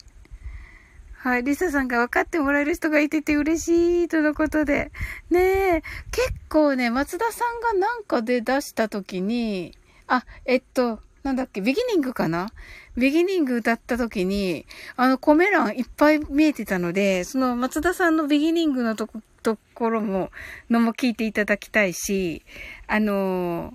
[1.24, 1.42] はい。
[1.42, 4.92] リサさんが分かってもらえる人がいてて嬉しいとのことで。
[5.30, 5.82] ねえ。
[6.10, 12.48] 結構ね、松田さんがなんかで出した時に、あ、えっと、なんだっけ、ビギニングかな？
[12.96, 14.66] ビギニング歌った時に、
[14.96, 20.30] あの、コメ欄いっぱい見えてたので、その松田さんのビギニングのとこ、ところも、
[20.70, 22.42] のも聞いていただきたいし、
[22.86, 23.74] あの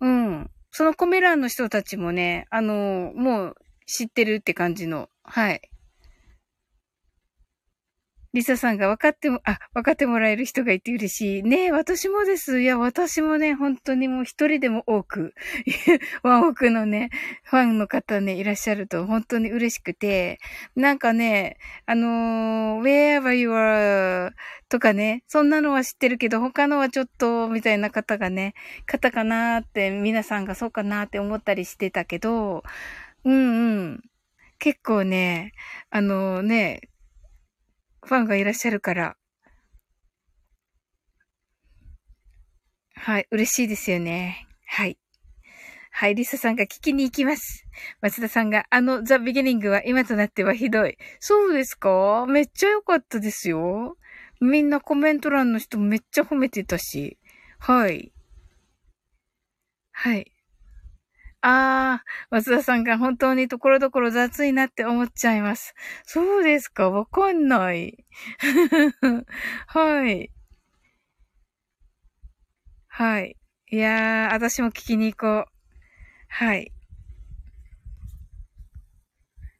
[0.00, 0.50] うん。
[0.70, 3.56] そのコメ欄の人たちもね、あのもう
[3.86, 5.60] 知ってるって感じの、はい。
[8.34, 11.42] リサさんが分かっても、あ、分かってもらえる人がいて嬉しい。
[11.42, 12.62] ねえ、私もです。
[12.62, 15.34] いや、私もね、本当にもう一人でも多く、
[16.22, 17.10] ワンオクのね、
[17.44, 20.38] ファンの方ね、いらっしゃると本当に嬉しくて、
[20.74, 24.30] なんかね、あのー、wherever you are
[24.70, 28.54] とかね、そんなのは知ってるけど、他のはちょっと、みたいな方がね、
[28.86, 32.62] 方かなーって、皆さんがそうかなーって思ったりしてたけど、
[33.24, 34.00] うんうん。
[34.58, 35.52] 結構ね、
[35.90, 36.80] あの、ね、
[38.04, 39.16] ファンがいらっしゃるから。
[42.94, 44.46] はい、嬉しいですよね。
[44.66, 44.98] はい。
[45.90, 47.66] はい、リサさんが聞きに行きます。
[48.00, 50.96] 松田さんが、あの、ザ・ビギニングは今となってはひどい。
[51.20, 52.24] そうですか？
[52.26, 53.96] めっちゃ良かったですよ。
[54.40, 57.18] みんなコメント欄の人めっちゃ褒めてたし。
[57.58, 58.12] はい。
[59.92, 60.31] はい。
[61.44, 65.74] ああ、松田さんが本当にところどころ雑いなって思っちゃいます。
[66.04, 66.88] そうですか？
[66.88, 68.04] わかんない。
[69.66, 70.30] はい。
[72.86, 73.36] はい。
[73.72, 75.52] いやー、私も聞きに行こう。
[76.28, 76.72] はい。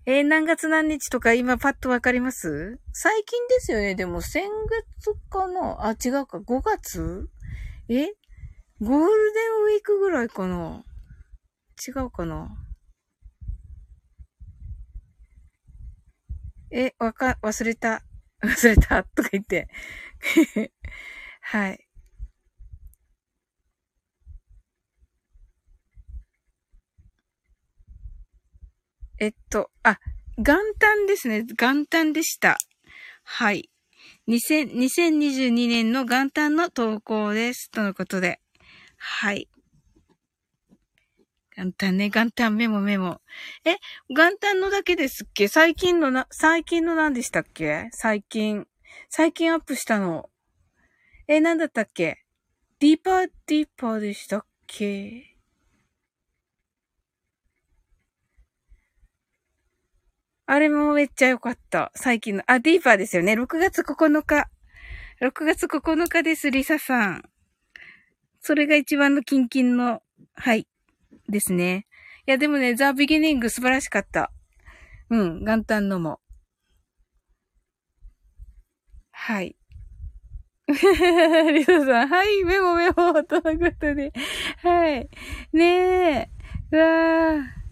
[0.07, 2.79] えー、何月何日とか今パッとわかります？
[2.93, 3.97] 最近ですよね。
[3.97, 4.49] でも先
[4.99, 5.85] 月かな？
[5.85, 6.39] あ、違うか。
[6.39, 7.29] 5月？
[7.89, 8.07] え？
[8.81, 10.85] ゴールデンウィークぐらいかな
[11.87, 12.49] 違うかな？
[16.71, 18.03] え、わか、忘れた。
[18.43, 19.05] 忘れた。
[19.05, 19.69] とか言って。
[21.43, 21.87] はい。
[29.19, 29.99] えっと、あ、
[30.39, 31.45] 元旦ですね。
[31.57, 32.59] 元旦でした。
[33.25, 33.71] はい。
[34.29, 37.71] 2022年の元旦の投稿です。
[37.71, 38.41] とのことで。
[38.97, 39.52] はい。
[41.57, 43.21] 元旦ね、元旦メモメモ。
[43.65, 43.77] え、
[44.09, 45.49] 元旦のだけですっけ？
[45.49, 47.89] 最近のな、最近の何でしたっけ？
[47.93, 48.67] 最近。
[49.11, 50.31] 最近アップしたの。
[51.29, 52.25] え、何だったっけ？
[52.79, 55.37] ディーパーディーパーでしたっけ？
[60.47, 61.93] あれもめっちゃ良かった。
[61.95, 62.43] 最近の。
[62.47, 63.35] あ、ディーパーですよね。
[63.35, 64.49] 6月9日。
[65.21, 67.25] 6月9日です、リサさん。
[68.41, 70.03] それが一番のキンキンの、
[70.35, 70.67] はい。
[71.33, 71.87] ですね。
[72.29, 74.31] いや、でもね、ザ・ビギニング素晴らしかった。
[75.11, 76.21] うん、元旦のも。
[79.11, 79.57] はい。
[80.69, 84.13] リサさん、はい、メモメモ、とのことで。
[84.63, 85.09] はい。
[85.53, 86.31] ねえ。
[86.71, 87.63] うわー。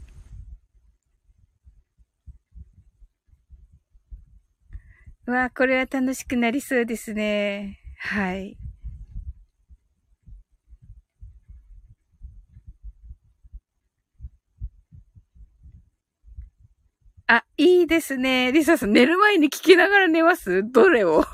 [5.27, 7.79] うわこれは楽しくなりそうですね。
[7.99, 8.57] はい。
[17.33, 18.51] あ、いいですね。
[18.51, 20.69] リサさん、寝る前に聞きながら寝ます？
[20.69, 21.25] どれを？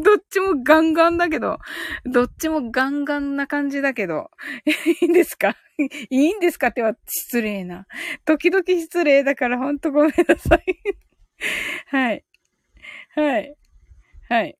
[0.00, 1.58] どっちもガンガンだけど、
[2.04, 4.30] どっちもガンガンな感じだけど、
[5.02, 5.56] いいんですか？
[6.08, 7.86] いいんですかっては失礼な。
[8.24, 10.64] 時々失礼だからほんとごめんなさい
[11.88, 12.24] はい。
[13.16, 13.56] はい。
[14.28, 14.56] はい。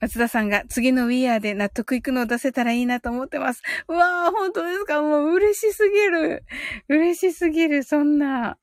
[0.00, 3.62] 松田さんが次の We Are で納得いくのを出せたらいいなと思ってます。
[3.88, 5.02] うわー、本当ですか？
[5.02, 6.44] もう嬉しすぎる。
[6.88, 8.56] 嬉しすぎる、そんな。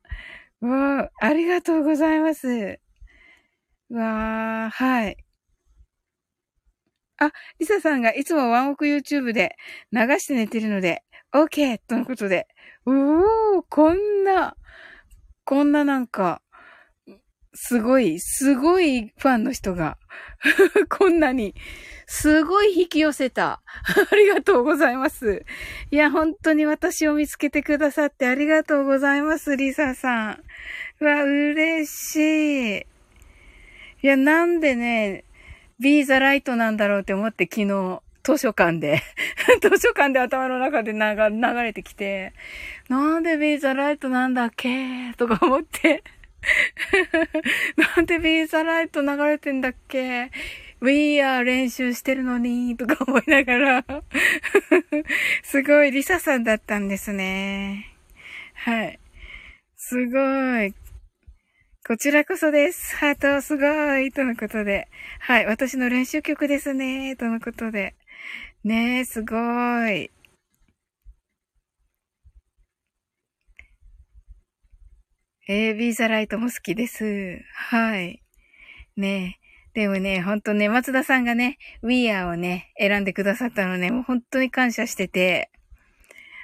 [0.61, 2.79] うわー、ありがとうございます。
[3.89, 5.17] うわー、はい。
[7.19, 9.55] あ、リサさんがいつもワンオク YouTube で
[9.91, 11.03] 流して寝てるので、
[11.33, 11.79] OK!
[11.87, 12.47] とのことで。
[12.85, 14.55] うおー、こんな、
[15.43, 16.41] こんななんか、
[17.59, 19.97] すごい、すごいファンの人が、
[20.89, 21.55] こんなに、
[22.05, 23.61] すごい引き寄せた。
[24.11, 25.43] ありがとうございます。
[25.89, 30.43] いや、本当に私を見つけてくださってありがとうございます、リサさん。
[30.99, 32.85] うわ、嬉しい。
[34.03, 35.23] いや、なんでね、
[35.79, 39.01] Be the Light なんだろうって思って昨日、図書館で
[39.63, 40.99] 図書館で頭の中で流
[41.63, 42.33] れてきて、
[42.87, 45.11] なんで Be the Light なんだっけ？
[45.17, 46.03] とか思って
[47.95, 50.31] なんでビーザライト流れてんだっけ
[50.81, 53.85] ?We are 練習してるのに、とか思いながら
[55.43, 57.93] すごい、リサさんだったんですね。
[58.53, 58.99] はい。
[59.75, 60.73] すごい。
[61.87, 62.97] こちらこそです。
[62.97, 64.11] ハートすごい。
[64.11, 64.89] とのことで。
[65.19, 65.45] はい。
[65.45, 67.15] 私の練習曲ですね。
[67.15, 67.95] とのことで。
[68.65, 69.35] ねえ、すご
[69.87, 70.11] い。
[75.49, 77.41] えー、ビーザライトも好きです。
[77.53, 78.21] はい。
[78.97, 79.39] ね
[79.73, 79.79] え。
[79.79, 85.49] でもね、ほんとね、松田さんがね、We Are をね、選んでくださったのね、もう本当に感謝してて。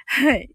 [0.06, 0.48] はい。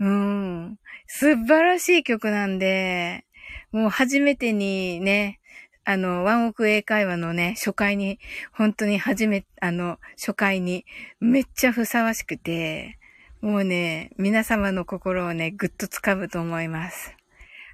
[0.00, 0.78] うん。
[1.06, 3.26] 素晴らしい曲なんで、
[3.70, 5.38] もう初めてにね、
[5.84, 8.18] あの、ワンオク英会話のね、初回に、
[8.52, 10.84] 本当に初め、あの、初回に、
[11.20, 12.98] めっちゃふさわしくて、
[13.40, 17.19] もうね、皆様の心をね、ぐっと掴むと思います。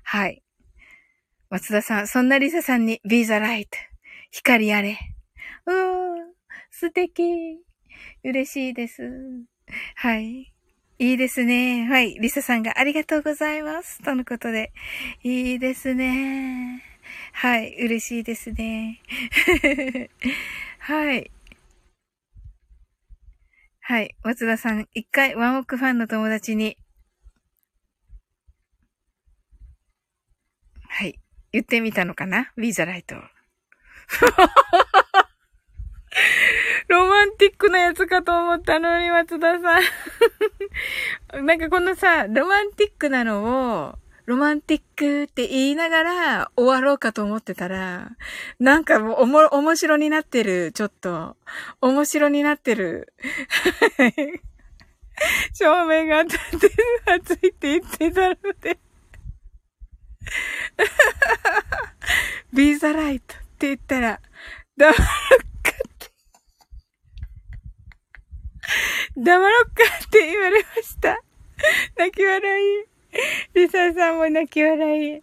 [0.08, 0.40] はい。
[1.50, 3.66] 松田さん、そんなリサさんに Be the light
[4.30, 4.96] 光あれ。
[5.66, 6.32] うーん、
[6.70, 7.24] 素敵。
[8.22, 9.02] 嬉しいです。
[9.96, 10.52] はい。
[11.00, 11.88] いいですね。
[11.88, 12.14] はい。
[12.20, 14.00] リサさんがありがとうございます。
[14.04, 14.72] とのことで。
[15.24, 16.84] いいですね。
[17.32, 17.74] はい。
[17.74, 19.00] 嬉しいですね。
[20.78, 21.32] はい。
[23.80, 24.14] はい。
[24.22, 26.78] 松田さん、一回ワンオクファンの友達に
[30.98, 31.20] はい。
[31.52, 33.12] 言ってみたのかな ?Be the light.
[36.88, 39.82] ロマンティックなやつかと思ったのに、松田さん
[41.44, 48.12] なんかこのさ、ロマンティックなのを、ロマンティックって言いながら終わろうかと思ってたら、
[48.58, 51.36] なんかもうおも、面白になってる、ちょっと。
[51.82, 53.12] 面白になってる。
[55.52, 56.74] 照明が当たってる、
[57.04, 58.78] 熱いって言ってたので
[62.52, 64.20] ビーザライトって言ったら、
[64.76, 66.10] 黙ろっかって。
[69.16, 69.70] 黙ろっか
[70.04, 71.18] って言われました。
[71.96, 72.84] 泣き笑い。
[73.54, 75.22] リサさんも泣き笑い。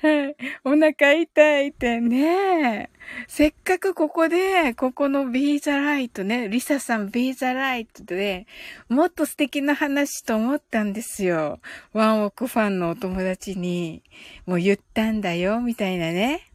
[0.00, 0.36] はい。
[0.64, 2.90] お腹痛いってね。
[3.26, 8.46] せっかくここで、ここのビーザライトね、リサさんビーザライトで、
[8.88, 11.60] もっと素敵な話と思ったんですよ。
[11.92, 14.02] ワンオクファンのお友達に、
[14.46, 16.50] もう言ったんだよ、みたいなね。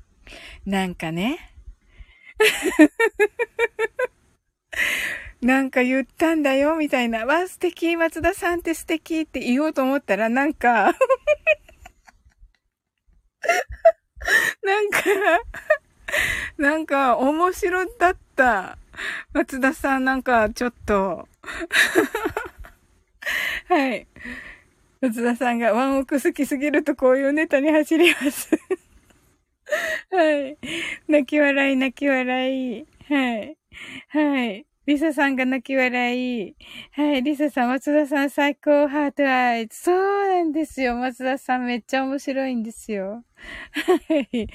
[0.65, 1.51] なんかね。
[5.41, 7.25] なんか言ったんだよ、みたいな。
[7.25, 10.95] わ、素敵、松田さんって素敵って言おうと思ったら、なんか
[14.63, 14.99] なんか
[16.57, 18.77] なんか、面白だった。
[19.33, 21.27] 松田さん、なんか、ちょっと
[23.67, 24.07] はい。
[25.01, 28.49] 松田さんがワンオク好きすぎるとこういうネタに走ります
[30.11, 30.57] はい。
[31.07, 32.85] 泣き笑い、泣き笑い。
[33.09, 33.57] はい。
[34.09, 34.65] はい。
[34.85, 36.55] リサさんが泣き笑い。
[36.91, 39.83] はい、リサさん、松田さん最高ハートアイズ。
[39.83, 40.97] そうなんですよ。
[40.97, 43.23] 松田さんめっちゃ面白いんですよ。
[44.09, 44.47] はい。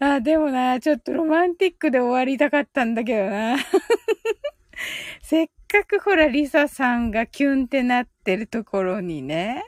[0.00, 3.56] あ、でもな、ちょっとロマンティックで終わりたかったんだけどな。
[5.22, 9.64] せっかくほら、リサさんがキュンってなってるところにね。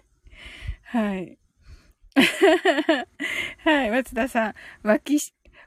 [0.83, 1.39] はい。
[3.65, 5.21] はい、松田さん、脇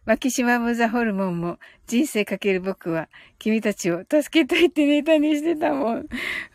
[0.06, 3.08] マキシマムザホルモンも人生かける僕は
[3.40, 6.06] 君たちを助けたいってネタにしてたもん。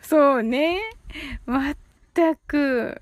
[0.01, 0.79] そうね。
[1.45, 1.77] まっ
[2.13, 3.01] たく。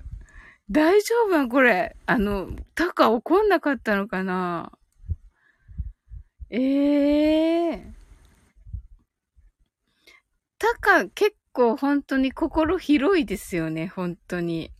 [0.70, 1.96] 大丈夫これ。
[2.06, 4.72] あの、タカ怒んなかったのかな
[6.50, 7.92] ええー。
[10.58, 14.70] タカ結構本当に心広いですよね、本当に。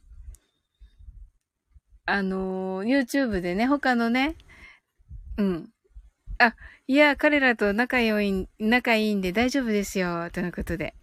[2.07, 4.35] あの、YouTube でね、他のね、
[5.39, 5.71] うん。
[6.39, 6.55] あ、
[6.89, 10.95] いや、彼らと仲良い、仲いいんで大丈夫ですよ、とのことで。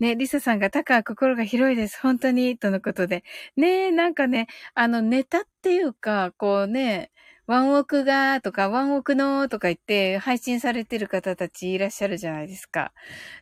[0.00, 2.00] ね、リサさんが、タカ心が広いです。
[2.02, 3.24] 本当に、とのことで。
[3.56, 7.10] ねなんかね、あの、ネタっていうか、こうね、
[7.46, 12.92] ワンオクが、とか、ワンオクの、とか言って、配信されてる方たちいらっしゃるじゃないですか。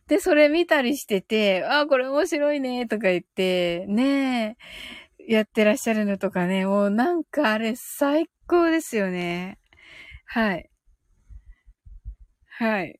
[0.08, 4.56] で、それ見たりしてて、あ、これ面白いね、とか言って、ね
[5.28, 9.58] やってらっしゃるのとかね、もうなんかあれ最高ですよね。
[10.34, 10.68] はい。
[12.58, 12.98] はい。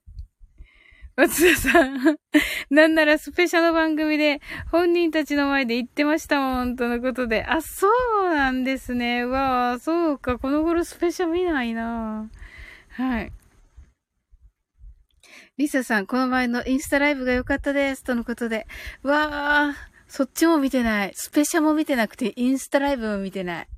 [1.17, 2.17] 松田さん。
[2.71, 4.41] なんならスペシャル番組で
[4.71, 7.45] 本人たちの前で言ってましたもん、とのことで。
[7.45, 7.89] あ、そ
[8.29, 9.23] うなんですね。
[9.23, 10.39] うわそうか。
[10.39, 12.31] この頃スペシャル見ないな
[12.91, 13.33] はい。
[15.59, 18.05] リサさん、この前のインスタライブが良かったです。
[18.05, 18.69] とのことで。
[19.03, 19.75] わー、
[20.07, 21.13] そっちも見てない。
[21.17, 23.69] スペシャルも見てなくて、インスタライブも見てない。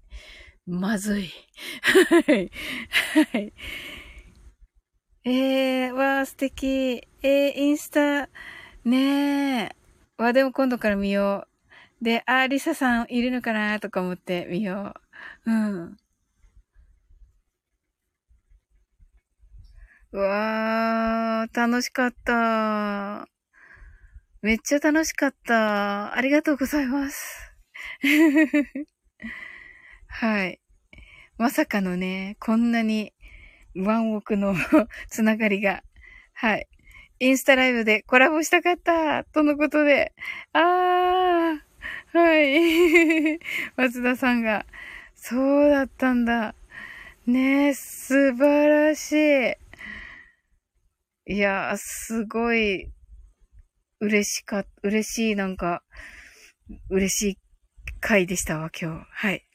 [0.67, 1.31] まずい。
[1.83, 2.51] はい。
[3.33, 3.53] はい。
[5.25, 6.67] えー、わー、素敵。
[7.23, 8.29] えー、インスタ、
[8.85, 9.77] ねえ。
[10.19, 11.47] わ、でも今度から見よ
[12.01, 12.05] う。
[12.05, 14.95] で、あ、リサさんいるのかなとか思って見よ
[15.47, 15.51] う。
[15.51, 15.97] うん。
[20.13, 23.29] うわー、楽しかった。
[24.43, 26.17] めっちゃ楽しかった。
[26.17, 27.53] ありがとうございます。
[30.19, 30.61] はい。
[31.37, 33.13] まさかのね、こんなに
[33.77, 34.55] ワンオクの
[35.11, 35.83] つながりが、
[36.33, 36.67] はい。
[37.19, 40.15] インスタライブでコラボしたかったとのことで、
[40.55, 43.39] あー、はい。
[43.77, 44.65] 松田さんが、
[45.15, 46.55] そうだったんだ。
[47.27, 49.13] ねえ、素晴らし
[51.27, 51.35] い。
[51.35, 52.91] いやー、すごい、
[54.01, 55.83] 嬉しか、嬉しい、なんか、
[56.89, 57.39] 嬉しい
[58.01, 59.07] 回でしたわ、今日。
[59.11, 59.46] はい。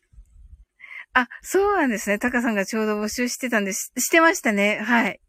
[1.13, 2.19] あ、そうなんですね。
[2.19, 3.91] タカさんがちょうど募集してたんです。
[3.97, 4.79] してましたね。
[4.79, 5.19] はい。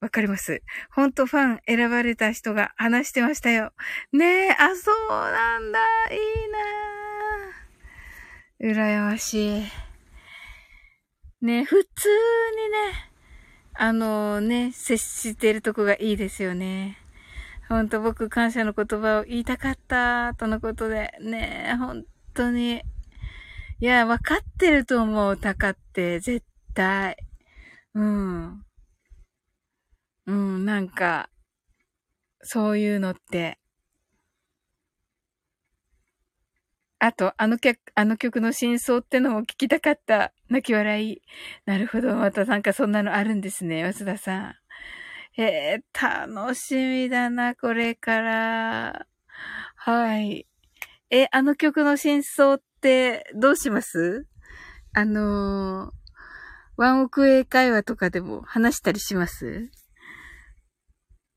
[0.00, 0.62] わかります。
[0.94, 3.72] ほんとファン選ばれた人が話してましたよ。
[4.12, 5.80] ねえ、あ、そうなんだ。
[6.10, 6.18] いい
[8.60, 9.62] なぁ羨ましい。
[11.40, 13.10] ね普通にね、
[13.74, 16.98] あのね、接してるとこがいいですよね。
[17.68, 21.14] ほんと僕感謝の言葉を言いたかった、とのことで。
[21.20, 22.04] ね、本
[22.34, 22.82] 当に。
[23.82, 27.16] いや、わかってると思う、タカって、絶対。
[27.94, 28.64] うん。
[30.26, 31.28] うん、なんか、
[32.42, 33.58] そういうのって。
[37.00, 40.32] あと、あの曲、あの曲の真相ってのも聞きたかった。
[40.48, 41.22] 泣き笑い。
[41.66, 42.14] なるほど。
[42.14, 44.54] またなんかそんなのあるんですね、松田さん。
[45.42, 49.06] えー、楽しみだな、これから。
[49.74, 50.46] はい。
[51.14, 54.26] え、あの曲の真相ってどうします？
[54.94, 55.92] あのー、
[56.78, 59.70] ワンオク英会話とかでも話したりします？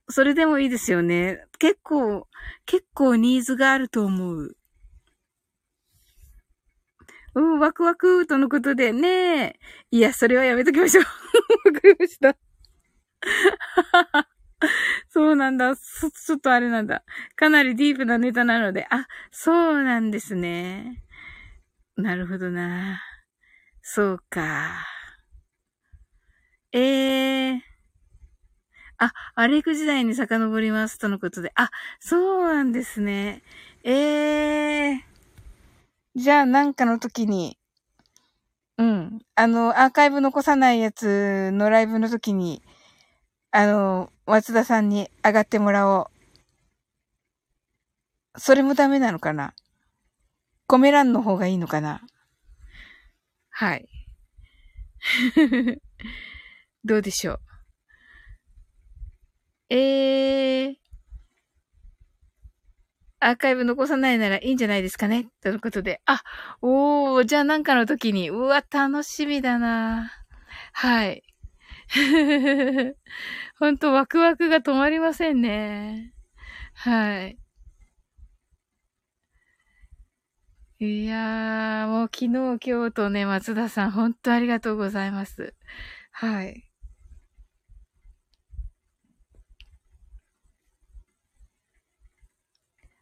[0.07, 1.43] それでもいいですよね。
[1.59, 2.25] 結構、
[2.65, 4.55] 結構ニーズがあると思う。
[7.33, 9.59] うん、ワクワクとのことでね。
[9.91, 11.03] いや、それはやめときましょう。
[11.67, 12.37] わかりました。
[15.15, 15.77] そうなんだ。
[15.77, 17.05] ちょっとあれなんだ。
[17.37, 18.85] かなりディープなネタなので。
[18.89, 21.05] あ、そうなんですね。
[21.95, 23.01] なるほどな。
[23.81, 24.85] そうか。
[26.73, 27.61] ええー。
[28.97, 31.53] あ、アレク時代に遡りますとのことで。
[31.55, 31.69] あ、
[32.01, 33.41] そうなんですね。
[33.85, 36.19] ええー。
[36.19, 37.57] じゃあなんかの時に、
[38.77, 39.19] うん。
[39.35, 42.61] あの、アーカイブ残さないやつのライブの時に、
[43.57, 46.11] あの、松田さんに上がってもらお
[48.35, 48.39] う。
[48.39, 49.53] それもダメなのかな？
[50.67, 52.01] コメ欄の方がいいのかな？
[53.51, 53.87] はい。
[56.83, 57.39] どうでしょう？
[59.73, 60.75] えー、
[63.21, 65.29] アーカイブ残さないならいいんじゃないですかね？
[65.41, 66.01] ということで。
[66.05, 66.21] あ、
[66.61, 70.11] おー、じゃあなんかの時に、うわ、楽しみだな
[70.73, 71.23] はい。
[73.59, 76.13] ほんとワクワクが止まりませんね。
[76.73, 77.37] はい。
[80.79, 82.27] いやー、もう昨日
[82.69, 85.53] 今日とね、松田さん、ほんとありがとうございます。
[86.11, 86.69] はい。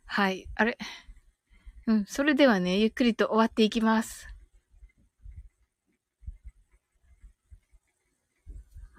[0.06, 0.48] はい。
[0.56, 0.78] あれ？
[1.88, 2.06] うん。
[2.06, 4.33] それではね、ゆっくりと終わっていきます。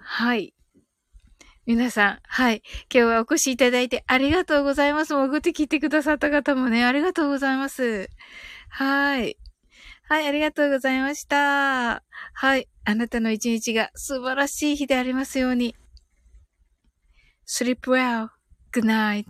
[0.07, 0.55] はい。
[1.67, 2.63] 皆さん、はい。
[2.93, 5.15] 今日はお越しいただいてありがとうございます。
[5.15, 8.11] 潜って聞いてくださった方もね、ありがとうございます。
[8.69, 9.39] はい。
[10.07, 12.05] はい、ありがとうございました。
[12.35, 12.69] はい。
[12.85, 15.75] あなたの一日が素晴らしい日でありますように。
[17.47, 18.29] sleep well.
[18.73, 19.25] good night.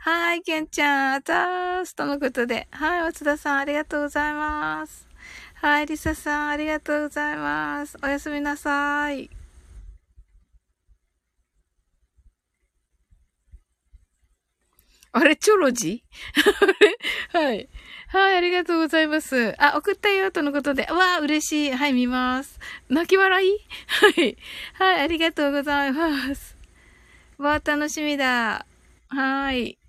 [0.00, 1.96] はい、けんちゃん、あざーす。
[1.96, 2.68] とのことで。
[2.72, 5.08] はい、松田さん、ありがとうございます。
[5.54, 7.96] はい、リサさん、ありがとうございます。
[8.02, 9.39] おやすみなさい。
[15.12, 16.04] あれ、チョロジ？
[17.32, 17.68] はい。
[18.08, 19.54] はい、ありがとうございます。
[19.58, 20.84] あ、送ったよ、とのことで。
[20.84, 21.72] わあ、嬉しい。
[21.72, 22.58] はい、見ます。
[22.88, 23.58] 泣き笑い？
[23.88, 24.36] はい。
[24.74, 26.56] はい、ありがとうございます。
[27.38, 28.66] わあ、楽しみだ。
[29.08, 29.79] はい。